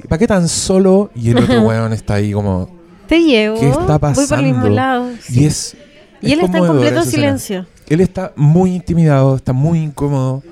[0.08, 1.10] ¿Para qué tan solo?
[1.14, 2.68] Y el otro weón está ahí como...
[3.06, 3.58] Te llevo.
[3.58, 4.68] ¿Qué está Voy por el mismo pasando?
[4.70, 5.10] lado.
[5.30, 5.76] Y es...
[6.20, 7.10] Y él es está en completo esa escena.
[7.38, 7.66] silencio.
[7.88, 10.42] Él está muy intimidado, está muy incómodo.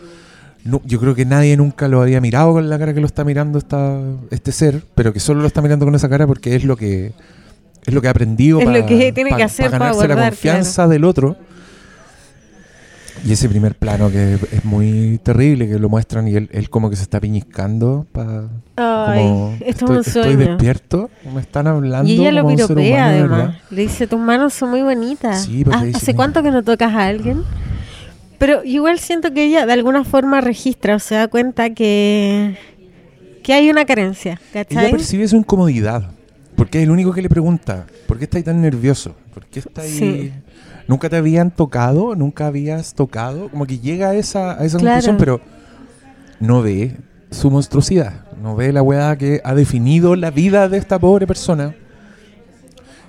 [0.64, 3.24] No- yo creo que nadie nunca lo había mirado con la cara que lo está
[3.24, 3.98] mirando esta,
[4.30, 7.12] este ser, pero que solo lo está mirando con esa cara porque es lo que
[7.84, 10.06] es lo que ha aprendido Es para lo que tiene que hacer para ganarse la
[10.14, 11.36] guardar, confianza del otro.
[13.26, 16.88] Y ese primer plano que es, muy terrible, que lo muestran y él, él como
[16.88, 20.38] que se está piñiscando para Ay, como esto estoy, es un estoy sueño.
[20.50, 23.56] despierto, me están hablando Y ella lo piropea además.
[23.70, 25.44] Le dice, tus manos son muy bonitas.
[25.44, 27.42] Sí, porque Ah, dice, ¿Hace cuánto que no tocas a alguien?
[28.38, 32.56] Pero igual siento que ella de alguna forma registra o se da cuenta que,
[33.42, 34.90] que hay una carencia, Ella ¿cachai?
[34.92, 36.10] percibe su incomodidad.
[36.54, 39.14] Porque es el único que le pregunta, ¿por qué estás tan nervioso?
[39.34, 40.32] ¿Por qué estás Sí.
[40.88, 42.14] ¿Nunca te habían tocado?
[42.14, 43.49] ¿Nunca habías tocado?
[43.49, 44.94] Como que llega a esa, a esa Claro.
[45.05, 45.40] conclusión, pero
[46.40, 46.96] no ve
[47.31, 48.25] su monstruosidad.
[48.40, 51.75] No ve la weá que ha definido la vida de esta pobre persona.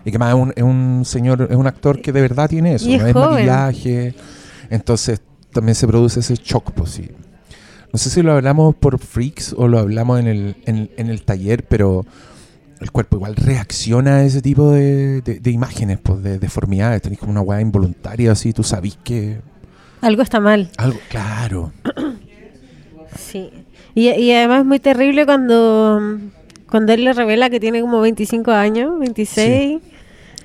[0.05, 2.75] Y que más es un, es un señor, es un actor que de verdad tiene
[2.75, 2.87] eso.
[2.89, 4.15] Y es no es maquillaje.
[4.69, 7.11] Entonces también se produce ese shock, sí.
[7.93, 11.23] No sé si lo hablamos por freaks o lo hablamos en el, en, en el
[11.23, 12.05] taller, pero
[12.79, 17.01] el cuerpo igual reacciona a ese tipo de, de- de imágenes, pues, de deformidades.
[17.01, 19.39] Tenéis como una weá involuntaria así, tú sabís que
[20.01, 20.69] Algo está mal.
[20.77, 21.71] algo, claro.
[23.17, 23.49] Sí.
[23.95, 25.99] Y, y además es muy terrible cuando,
[26.69, 29.79] cuando él le revela que tiene como 25 años, 26.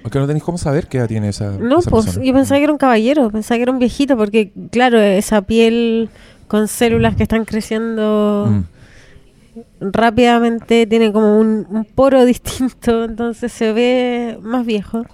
[0.03, 1.53] Aunque no tenéis cómo saber qué edad tiene esa.
[1.59, 2.25] No, esa pues persona.
[2.25, 6.09] yo pensaba que era un caballero, pensaba que era un viejito, porque claro, esa piel
[6.49, 8.63] con células que están creciendo Mm.
[9.81, 15.05] Rápidamente tiene como un, un poro distinto, entonces se ve más viejo.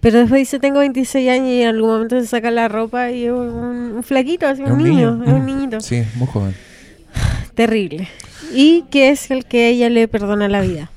[0.00, 3.24] Pero después dice, tengo 26 años y en algún momento se saca la ropa y
[3.24, 5.46] es un, un flaquito, así un, niño, es un Mm.
[5.46, 5.80] niñito.
[5.80, 6.54] Sí, muy joven.
[7.54, 8.08] Terrible.
[8.54, 10.90] Y que es el que ella le perdona la vida.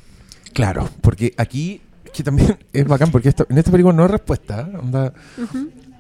[0.54, 4.10] Claro, porque aquí es que también es bacán, porque esto- en esta película no hay
[4.10, 4.68] respuesta.
[4.72, 4.78] ¿eh?
[4.78, 5.14] onda,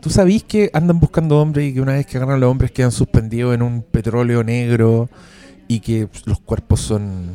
[0.01, 2.91] Tú sabís que andan buscando hombres y que una vez que agarran los hombres quedan
[2.91, 5.09] suspendidos en un petróleo negro
[5.67, 7.27] y que los cuerpos son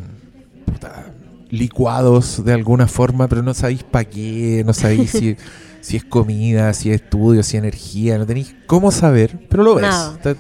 [0.65, 1.13] puta,
[1.51, 5.37] licuados de alguna forma, pero no sabéis para qué, no sabéis si,
[5.81, 9.75] si es comida, si es estudio, si es energía, no tenéis cómo saber, pero lo
[9.75, 9.87] ves.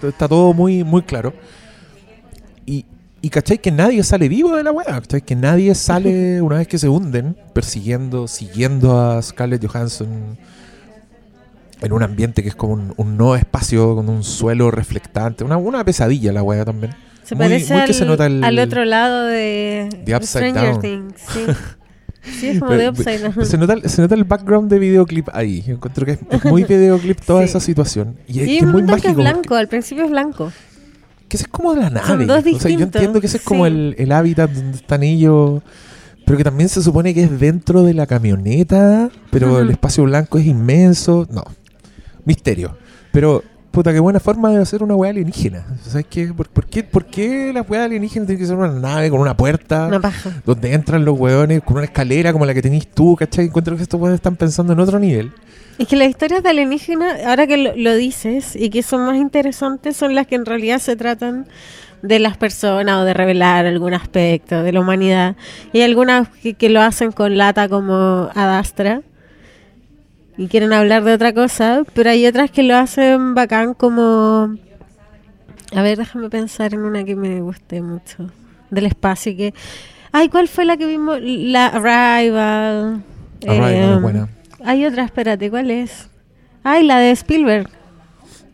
[0.02, 1.34] Está todo muy, muy claro.
[2.64, 2.86] Y,
[3.20, 6.68] y cachai que nadie sale vivo de la weá, cachai que nadie sale una vez
[6.68, 10.38] que se hunden persiguiendo, siguiendo a Scarlett Johansson
[11.84, 15.56] en un ambiente que es como un, un no espacio con un suelo reflectante, una,
[15.56, 16.94] una pesadilla la weá también.
[17.22, 20.16] Se Muy- parece muy que al, se nota el- al otro lado de, The de
[20.16, 20.80] Upside Stranger Down.
[20.82, 21.14] Things.
[21.32, 21.40] Sí,
[22.40, 23.46] sí es como de Upside Down.
[23.46, 25.62] Se nota, se nota el background de videoclip ahí.
[25.62, 27.46] Yo encuentro que es, es muy videoclip toda Sí.
[27.48, 28.16] esa situación.
[28.28, 30.52] Y es, que es muy es porque- blanco, al principio es blanco.
[31.28, 32.26] que ese es como de la nave.
[32.26, 35.62] Dos o sea, yo entiendo que ese es como el, el hábitat donde están ellos.
[36.26, 39.10] Pero que también se supone que es dentro de la camioneta.
[39.30, 41.26] Pero el espacio blanco es inmenso.
[41.30, 41.44] No.
[42.24, 42.76] Misterio.
[43.12, 45.64] Pero, puta, qué buena forma de hacer una weá alienígena.
[45.82, 46.26] ¿Sabes qué?
[46.28, 46.82] ¿Por, por qué?
[46.82, 49.86] ¿Por qué la weá alienígena tiene que ser una nave con una puerta?
[49.86, 50.30] Una paja.
[50.44, 53.46] donde entran los weones con una escalera como la que tenéis tú, ¿cachai?
[53.46, 55.32] Encuentro que estos weones están pensando en otro nivel.
[55.78, 59.16] Es que las historias de alienígena, ahora que lo, lo dices, y que son más
[59.16, 61.46] interesantes, son las que en realidad se tratan
[62.04, 65.36] de las personas o de revelar algún aspecto de la humanidad.
[65.72, 69.00] Y algunas que, que lo hacen con lata como Adastra
[70.36, 74.56] y quieren hablar de otra cosa, pero hay otras que lo hacen bacán como...
[75.74, 78.30] A ver, déjame pensar en una que me guste mucho
[78.70, 79.54] del espacio que...
[80.12, 81.18] Ay, ¿cuál fue la que vimos?
[81.20, 83.02] La Arrival.
[83.46, 84.28] Arrival es Em, buena.
[84.64, 86.08] Hay otra, espérate, ¿cuál es?
[86.62, 87.68] Ay, la de Spielberg.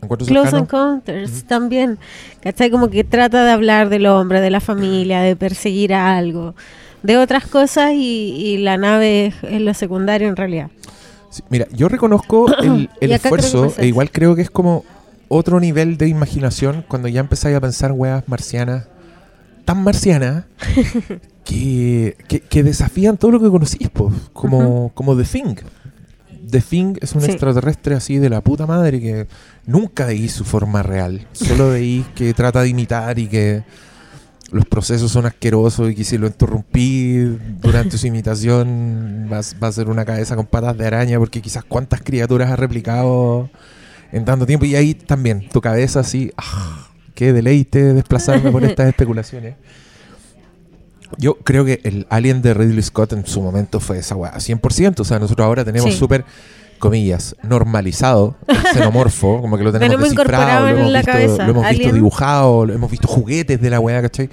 [0.07, 0.57] Close cercano.
[0.63, 1.41] Encounters Ujú.
[1.47, 1.99] también,
[2.41, 2.71] ¿cachai?
[2.71, 6.55] Como que trata de hablar del hombre, de la familia, de perseguir a algo,
[7.03, 10.71] de otras cosas y, y la nave es, es lo secundario en realidad.
[11.31, 14.83] Sí, mira, yo reconozco el, esfuerzo, e igual creo que es como
[15.29, 18.85] otro nivel de imaginación cuando ya empezáis a pensar weas marcianas,
[19.65, 20.43] tan marcianas,
[21.45, 25.55] que, que, que desafían todo lo que conocís, po, como, como The Thing.
[26.49, 27.31] The Thing es un Sí.
[27.31, 29.27] extraterrestre así de la puta madre que
[29.65, 33.63] nunca veí su forma real, solo veí que trata de imitar y que
[34.51, 37.15] los procesos son asquerosos y que si lo interrumpí
[37.61, 41.41] durante su imitación va, a- va a ser una cabeza con patas de araña porque
[41.41, 43.49] quizás cuántas criaturas ha replicado
[44.11, 48.87] en tanto tiempo y ahí también tu cabeza así, ah, qué deleite desplazarme por estas
[48.89, 49.55] especulaciones.
[51.17, 54.99] Yo creo que el Alien de Ridley Scott en su momento fue esa weá, 100%.
[55.01, 55.99] O sea, nosotros ahora tenemos Sí.
[56.81, 58.35] Comillas, normalizado
[58.73, 62.65] xenomorfo, como que lo tenemos Tenemos descifrado, lo hemos, visto, cabeza, lo hemos visto dibujado,
[62.65, 64.29] lo hemos visto juguetes de la weá, ¿cachai?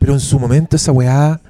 [0.00, 1.40] Pero en su momento esa weá,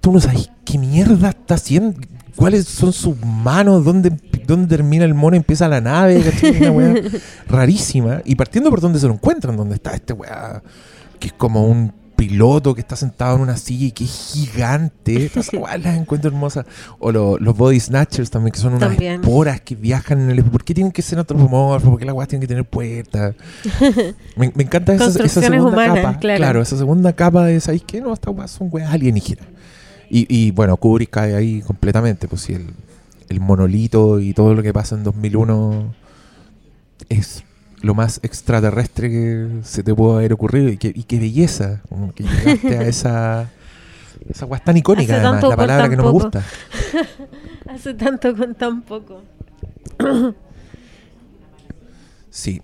[0.00, 2.00] tú no sabes qué mierda está haciendo,
[2.34, 4.10] cuáles son sus manos, dónde,
[4.46, 6.56] dónde termina el mono, empieza la nave, ¿cachai?
[6.56, 6.94] Una weá
[7.48, 8.22] rarísima.
[8.24, 10.62] Y partiendo por dónde se lo encuentran, donde está este weá,
[11.20, 15.30] que es como un piloto que está sentado en una silla y que es gigante.
[15.52, 16.66] Weas las encuentro hermosas.
[16.98, 19.14] O lo- los body snatchers también, que son unas También.
[19.20, 20.44] esporas que viajan en el...
[20.44, 21.88] ¿Por qué tienen que ser antropomorfos?
[21.88, 23.34] ¿Por qué las weas tienen que tener puertas?
[24.36, 26.18] me, me encanta esa, segunda humanas, capa.
[26.18, 26.60] claro.
[26.62, 28.00] esa segunda capa de, ¿sabéis qué?
[28.00, 29.46] No, estas weas son weas alienígenas.
[30.10, 32.28] Y, y bueno, Kubrick cae ahí completamente.
[32.28, 32.66] Pues si el,
[33.28, 35.94] el monolito y todo lo que pasa en 2001
[37.08, 37.44] es
[37.82, 40.68] lo más extraterrestre que se te pudo haber ocurrido.
[40.68, 41.80] Y qué, y qué belleza.
[41.88, 43.50] como que llegaste a esa.
[44.28, 46.44] Esa weá tan icónica, Hace además, la palabra que no me gusta.
[47.68, 49.22] Hace tanto con tan poco.
[52.32, 52.62] Sí.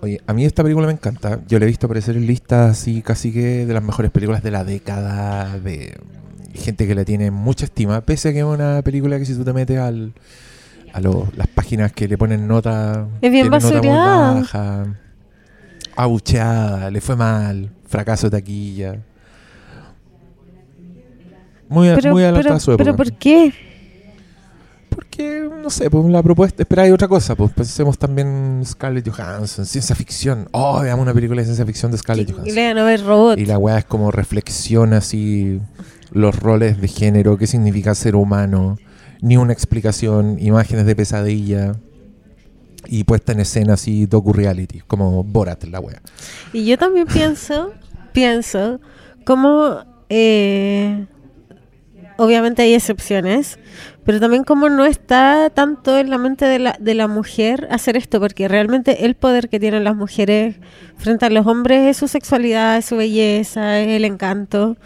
[0.00, 1.38] Oye, a mí esta película me encanta.
[1.46, 4.50] Yo la he visto aparecer en listas así casi que de las mejores películas de
[4.50, 5.96] la década, de
[6.52, 9.44] gente que le tiene mucha estima, pese a que es una película que si tú
[9.44, 10.14] te metes al,
[10.94, 14.34] a lo- las páginas que le ponen nota, Es bien tiene nota muy basureada.
[14.34, 14.86] baja,
[15.96, 18.98] abucheada, le fue mal, fracaso de taquilla.
[21.68, 22.84] Muy, Pero, muy adelantada su época.
[22.84, 23.52] pero ¿por qué?
[24.90, 29.96] Porque, no sé, pues la propuesta, esperáis otra cosa, pues pensemos también Scarlett Johansson, ciencia
[29.96, 30.46] ficción.
[30.52, 32.54] Oh, veamos una película de ciencia ficción de Scarlett Y Johansson.
[32.54, 33.38] lean a ver robot.
[33.38, 35.60] Y la weá es como reflexiona así
[36.12, 38.78] los roles de género, qué significa ser humano,
[39.24, 41.76] ni una explicación, imágenes de pesadilla
[42.86, 46.02] y puesta en escena así docu-reality, como Borat la weá.
[46.52, 47.72] Y yo también pienso,
[48.12, 48.82] pienso,
[49.24, 49.78] como
[50.10, 51.06] eh,
[52.18, 53.58] obviamente hay excepciones,
[54.04, 57.96] pero también como no está tanto en la mente de la, de la mujer hacer
[57.96, 60.56] esto, porque realmente el poder que tienen las mujeres
[60.98, 64.76] frente a los hombres es su sexualidad, es su belleza, es el encanto.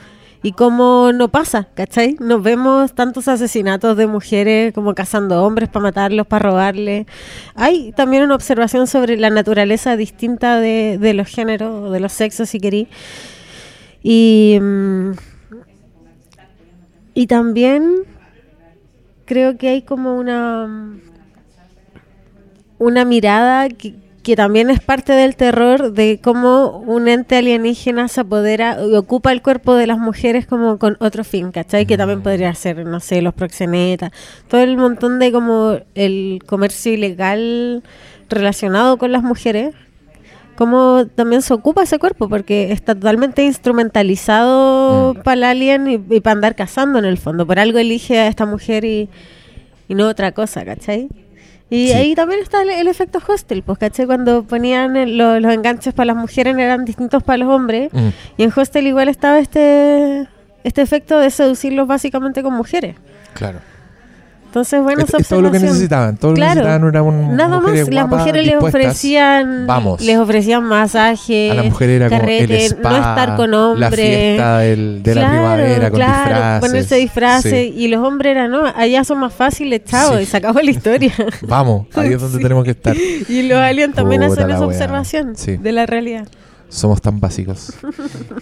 [0.42, 2.16] Y como no pasa, ¿cachai?
[2.20, 7.07] Nos vemos tantos asesinatos de mujeres como cazando hombres para matarlos, para robarles.
[7.57, 12.51] Hay también una observación sobre la naturaleza distinta de, de los géneros, de los sexos,
[12.51, 12.88] si querí.
[14.03, 15.11] Y, mm,
[17.14, 18.05] y también
[19.24, 20.98] creo que hay como una,
[22.79, 28.21] una mirada que, que también es parte del terror de cómo un ente alienígena se
[28.21, 31.87] apodera y ocupa el cuerpo de las mujeres como con otro fin, ¿cachai?
[31.87, 34.12] Que también podría ser, no sé, los proxenetas,
[34.47, 37.83] todo el montón de como el comercio ilegal
[38.29, 39.75] relacionado con las mujeres,
[40.57, 45.23] cómo también se ocupa ese cuerpo, porque está totalmente instrumentalizado Mm.
[45.23, 47.47] para el alien y, y para andar cazando en el fondo.
[47.47, 49.09] Por algo elige a esta mujer y,
[49.88, 51.09] y no otra cosa, ¿cachai?
[51.70, 51.92] Y Sí.
[51.94, 54.07] ahí también está el, el efecto hostel, pues, ¿cachai?
[54.07, 57.92] Cuando ponían el- lo- los enganches para las mujeres eran distintos para los hombres.
[57.92, 58.09] Mm.
[58.38, 60.26] Y en hostel igual estaba este,
[60.64, 62.96] este efecto de seducirlos básicamente con mujeres.
[63.35, 63.59] Claro.
[64.48, 66.16] Entonces, bueno, es, todo lo que necesitaban.
[66.16, 70.00] Todo lo que necesitaban era un, Nada más, las mujeres les ofrecían Vamos.
[70.00, 73.94] les ofrecían masajes, A la mujer era como el spa, no estar con la hombres.
[73.94, 76.68] fiesta del- de la Claro, primavera con claro, disfraces.
[76.70, 77.74] ponerse disfraces Sí.
[77.76, 80.22] y los hombres eran, no, allá son más fáciles, chao, Sí.
[80.22, 81.12] y se acabó la historia.
[81.42, 82.42] Vamos, ahí es donde Sí.
[82.42, 82.96] tenemos que estar.
[82.96, 84.68] y los aliens también Puta hacen la esa wea.
[84.68, 86.26] observación de la realidad.
[86.69, 87.73] Somos tan básicos.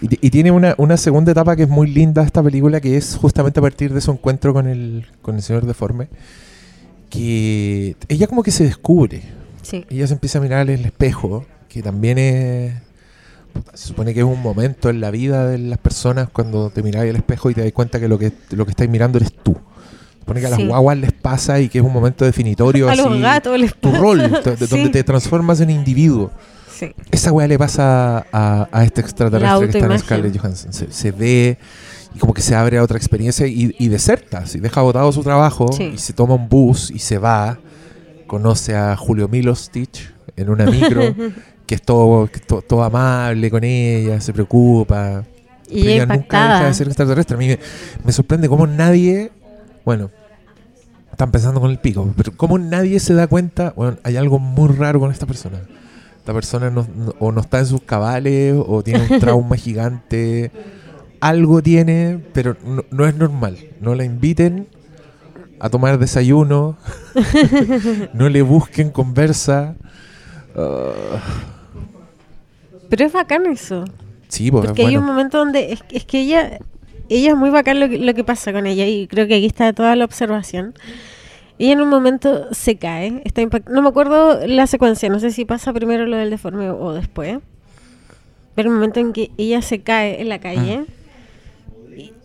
[0.01, 3.15] Y, y tiene una, una segunda etapa que es muy linda esta película, que es
[3.15, 6.09] justamente a partir de su encuentro con el, con el señor deforme,
[7.09, 9.21] que ella como que se descubre.
[9.61, 9.85] Sí.
[9.89, 12.73] Ella se empieza a mirar en el espejo, que también es...
[13.73, 17.09] Se supone que es un momento en la vida de las personas cuando te miráis
[17.09, 19.57] al espejo y te das cuenta que lo que lo que estáis mirando eres tú.
[20.19, 20.67] Supone que a las Sí.
[20.67, 23.01] guaguas les pasa y que es un momento definitorio A así.
[23.01, 24.89] los gatos les Tu rol, de- donde Sí.
[24.91, 26.29] te transformas en individuo.
[26.77, 26.93] Sí.
[27.11, 29.99] Esa weá le pasa a, a este extraterrestre que está en.
[29.99, 30.73] Scarlett Johansson.
[30.73, 31.57] Se, se ve
[32.15, 34.45] y como que se abre a otra experiencia y, y deserta.
[34.45, 35.91] Si deja botado su trabajo Sí.
[35.95, 37.59] y se toma un bus y se va,
[38.27, 41.01] conoce a Julio Milostich en una micro,
[41.65, 45.23] que es todo, que es to- todo amable con ella, se preocupa.
[45.69, 47.35] Y ella nunca deja de ser extraterrestre.
[47.35, 47.59] A mí me,
[48.05, 49.31] me sorprende cómo nadie,
[49.83, 50.11] bueno,
[51.11, 54.69] están pensando con el pico, pero cómo nadie se da cuenta, bueno, hay algo muy
[54.75, 55.59] raro con esta persona.
[56.27, 60.51] Esta persona no, no- o no está en sus cabales o tiene un trauma gigante.
[61.21, 63.57] Algo tiene, pero no, no es normal.
[63.79, 64.67] No la inviten
[65.61, 66.75] a tomar desayuno.
[68.13, 69.77] no le busquen conversa.
[70.53, 71.21] Ah,
[72.89, 73.85] Pero es bacán eso.
[74.27, 74.99] sí, pues, Porque hay bueno.
[74.99, 76.59] un momento donde es, es que ella
[77.07, 79.45] ella es muy bacán lo que, lo que pasa con ella y creo que aquí
[79.45, 80.73] está toda la observación.
[81.59, 85.31] Ella en un momento se cae, está impact- no me acuerdo la secuencia, no sé
[85.31, 87.39] si pasa primero lo del deforme o después.
[88.55, 90.85] Pero el momento en que ella se cae en la calle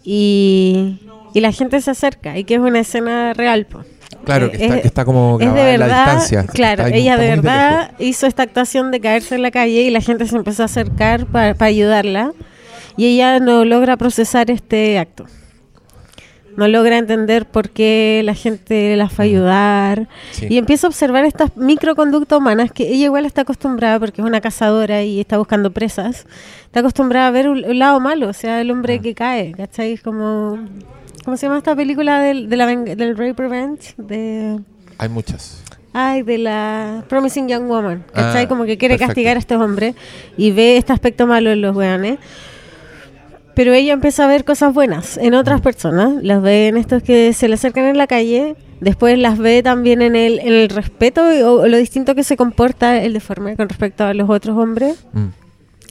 [0.04, 0.98] y,
[1.34, 3.66] y la gente se acerca y que es una escena real.
[3.66, 3.84] po.
[4.24, 6.46] Claro, que está, es- que está como es de grabada en la verdad, distancia.
[6.52, 10.26] claro, ella de verdad hizo esta actuación de caerse en la calle y la gente
[10.26, 12.32] se empezó a acercar para ayudarla
[12.96, 15.24] y ella no logra procesar este acto.
[16.56, 20.46] No logra entender por qué la gente la fue a ayudar Sí.
[20.50, 24.40] y empieza a observar estas microconductas humanas que ella igual está acostumbrada porque es una
[24.40, 26.26] cazadora y está buscando presas.
[26.66, 29.02] Está acostumbrada a ver un, un lado malo, o sea, el hombre Ah.
[29.02, 29.92] que cae, ¿cachai?
[29.92, 30.58] Es como...
[31.24, 33.94] ¿Cómo se llama esta película del, de la, del Rape Revenge?
[33.96, 34.58] De...
[34.98, 35.62] Hay muchas.
[35.92, 38.04] Ay, de la Promising Young Woman.
[38.12, 38.44] ¿Cachai?
[38.44, 39.08] Ah, Como que quiere perfecto.
[39.10, 39.94] castigar a estos hombres
[40.36, 42.18] y ve este aspecto malo en los weones.
[43.54, 46.22] Pero ella empieza a ver cosas buenas en otras personas.
[46.22, 48.56] Las ve en estos que se le acercan en la calle.
[48.80, 53.00] Después las ve también en el, en el respeto o, lo distinto que se comporta
[53.02, 55.04] el deforme con respecto a los otros hombres.
[55.12, 55.26] Mm.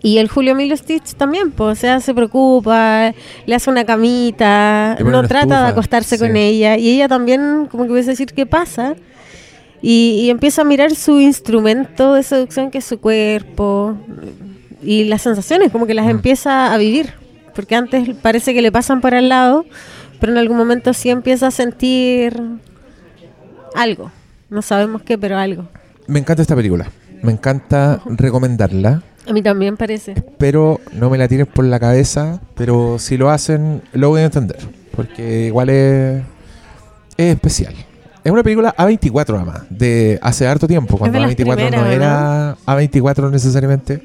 [0.04, 3.14] Y el Julio Milo Stitch también, pues, o sea, se preocupa,
[3.46, 6.26] le hace una camita, no trata estufa, de acostarse sí.
[6.26, 6.76] con ella.
[6.78, 8.96] Y ella también, como que empieza a decir, ¿qué pasa?
[9.80, 13.96] Y, y empieza a mirar su instrumento de seducción, que es su cuerpo,
[14.82, 16.10] y las sensaciones, como que las Mm.
[16.10, 17.21] empieza a vivir.
[17.56, 19.66] Porque antes parece que le pasan por al lado,
[20.20, 22.42] pero en algún momento sí empieza a sentir
[23.76, 24.12] algo.
[24.50, 25.68] No sabemos qué, pero algo.
[26.08, 26.88] Me encanta esta película.
[27.22, 29.04] Me encanta recomendarla.
[29.28, 30.16] A mí también parece.
[30.38, 32.42] Pero no me la tiren por la cabeza.
[32.56, 34.58] Pero si lo hacen, lo voy a entender.
[34.96, 36.24] Porque igual es,
[37.18, 37.76] es especial.
[38.24, 42.56] Es una película A24 además, de hace harto tiempo, cuando de las A24 no era
[42.68, 44.04] A24 necesariamente,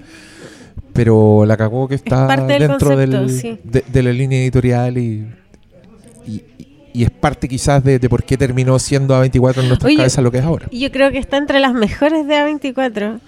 [0.97, 3.59] pero la cagó que está del dentro concepto, del- sí.
[3.63, 5.27] de, de la línea editorial y,
[6.27, 6.43] y,
[6.93, 10.25] y es parte quizás de, de por qué terminó siendo A24 en nuestras Oye, cabezas
[10.25, 10.67] lo que es ahora.
[10.73, 13.21] Yo creo que está entre las mejores de A24.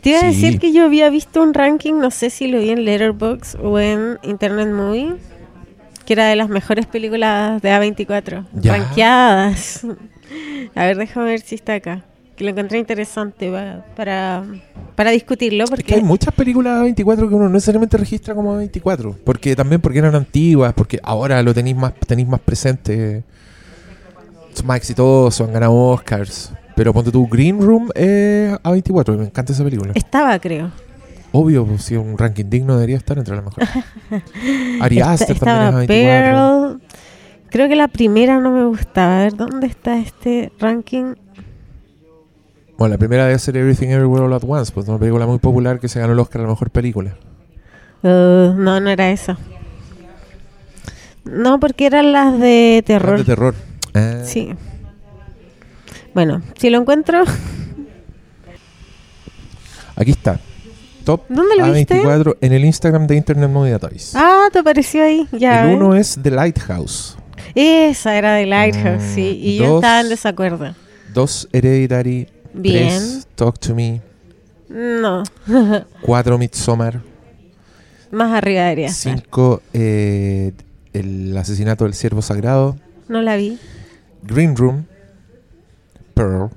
[0.00, 2.70] Te iba a decir que yo había visto un ranking, no sé si lo vi
[2.70, 5.14] en Letterboxd o en Internet Movie,
[6.04, 8.76] que era de las mejores películas de A24, Ya.
[8.76, 9.80] rankeadas.
[10.76, 12.04] A ver, déjame ver si está acá.
[12.36, 14.44] Que lo encontré interesante pa- para,
[14.94, 18.60] para discutirlo, Es que porque hay muchas películas A24 que uno no necesariamente registra como
[18.60, 19.14] A24.
[19.24, 23.24] Porque también porque eran antiguas, porque ahora lo tenéis más, tenéis más presente.
[24.52, 26.52] Son más exitosos, han ganado Oscars.
[26.74, 29.92] Pero ponte tu Green Room es A24, y me encanta esa película.
[29.94, 30.70] estaba, creo.
[31.32, 33.68] Obvio, pues, si un ranking digno debería estar entre las mejores.
[34.80, 35.88] Ari Aster también es A24.
[35.88, 36.80] Pearl.
[37.48, 39.20] Creo que la primera no me gustaba.
[39.20, 41.14] A ver, ¿dónde está este ranking?
[42.78, 45.80] Bueno, la primera debe ser Everything Everywhere All At Once, pues una película muy popular
[45.80, 47.16] que se ganó el Oscar a la mejor película.
[48.02, 48.08] Uh,
[48.54, 49.38] no, no era esa.
[51.24, 53.18] No, porque eran las de terror.
[53.18, 53.54] De terror.
[53.94, 54.50] Ah, Sí.
[56.14, 57.24] Bueno, si lo encuentro,
[59.96, 60.38] Aquí está.
[61.04, 62.02] Top ¿Dónde lo viste?
[62.02, 64.12] A24 en el Instagram de Internet Movie Toys.
[64.14, 65.26] ah, te apareció ahí.
[65.32, 65.64] Ya.
[65.70, 67.16] el uno es The Lighthouse.
[67.54, 69.38] Esa era de Lighthouse, Mm, sí.
[69.42, 70.74] Y yo estaba en desacuerdo.
[71.14, 72.28] Dos Hereditary.
[72.56, 72.88] Bien.
[72.88, 74.00] Tres Talk to Me.
[74.68, 75.22] No,
[76.00, 77.00] Cuatro Midsommar.
[78.10, 79.14] más arriba debería estar.
[79.16, 80.52] Cinco eh,
[80.92, 82.76] El asesinato del siervo sagrado.
[83.08, 83.58] No la vi.
[84.22, 84.86] Green Room.
[86.14, 86.50] Pearl.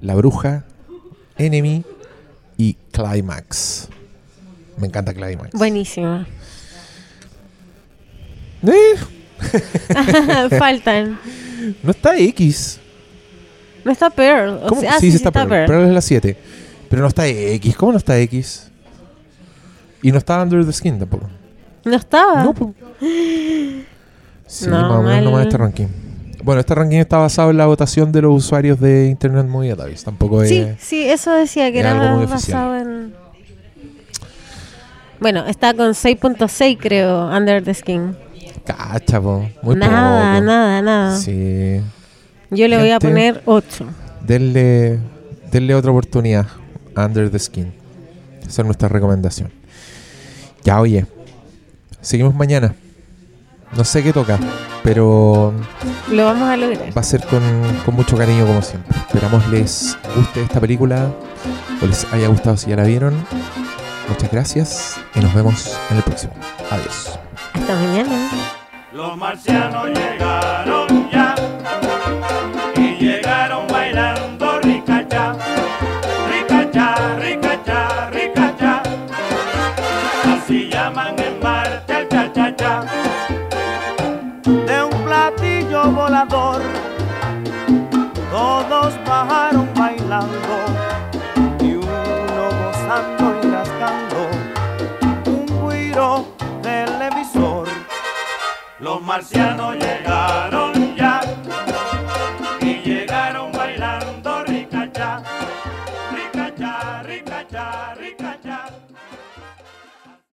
[0.00, 0.64] La bruja.
[1.36, 1.84] Enemy.
[2.56, 3.88] Y Climax.
[4.78, 5.50] Me encanta Climax.
[5.52, 6.26] Buenísima.
[8.62, 8.96] Eh,
[10.58, 11.18] Faltan.
[11.82, 12.80] no está X.
[13.86, 14.58] No está Pearl.
[14.64, 14.80] O ¿Cómo?
[14.80, 15.48] sea, ah, sí, sí está, Pearl.
[15.48, 15.66] Pearl.
[15.68, 16.36] Pearl es la 7.
[16.90, 17.76] Pero no está X.
[17.76, 18.68] ¿Cómo no está X?
[20.02, 21.28] Y no está Under the Skin tampoco.
[21.84, 22.42] No estaba.
[22.42, 22.74] No, po.
[24.48, 25.86] Sí, No, más o menos nomás este ranking.
[26.42, 30.04] Bueno, este ranking está basado en la votación de los usuarios de Internet Movie Database.
[30.04, 30.48] Tampoco es.
[30.48, 33.14] Sí, sí, eso decía que era algo muy basado en...
[35.20, 38.16] Bueno, está con 6.6 creo, Under the Skin.
[38.64, 39.48] Cacha, po.
[39.62, 40.44] Muy nada, poco.
[40.44, 41.16] nada, nada.
[41.16, 41.80] Sí.
[42.50, 43.86] Yo le voy a poner 8.
[44.22, 44.98] Denle,
[45.50, 46.46] denle otra oportunidad
[46.94, 47.72] a Under the Skin.
[48.46, 49.50] Esa es nuestra recomendación.
[50.62, 51.06] Ya, oye.
[52.00, 52.74] Seguimos mañana.
[53.76, 54.38] No sé qué toca,
[54.84, 55.52] pero
[56.12, 56.96] Lo vamos a lograr.
[56.96, 57.42] va a ser con,
[57.84, 58.96] con mucho cariño como siempre.
[58.96, 61.10] Esperamos les guste esta película
[61.82, 63.14] o les haya gustado si ya la vieron.
[64.08, 66.32] Muchas gracias y nos vemos en el próximo.
[66.70, 67.18] Adiós.
[67.54, 68.28] Hasta mañana.
[68.92, 71.05] Los marcianos llegaron
[90.08, 94.28] y uno gozando y rascando
[95.26, 96.24] un guiro
[96.62, 97.66] televisor.
[98.78, 100.65] Los marcianos llegaron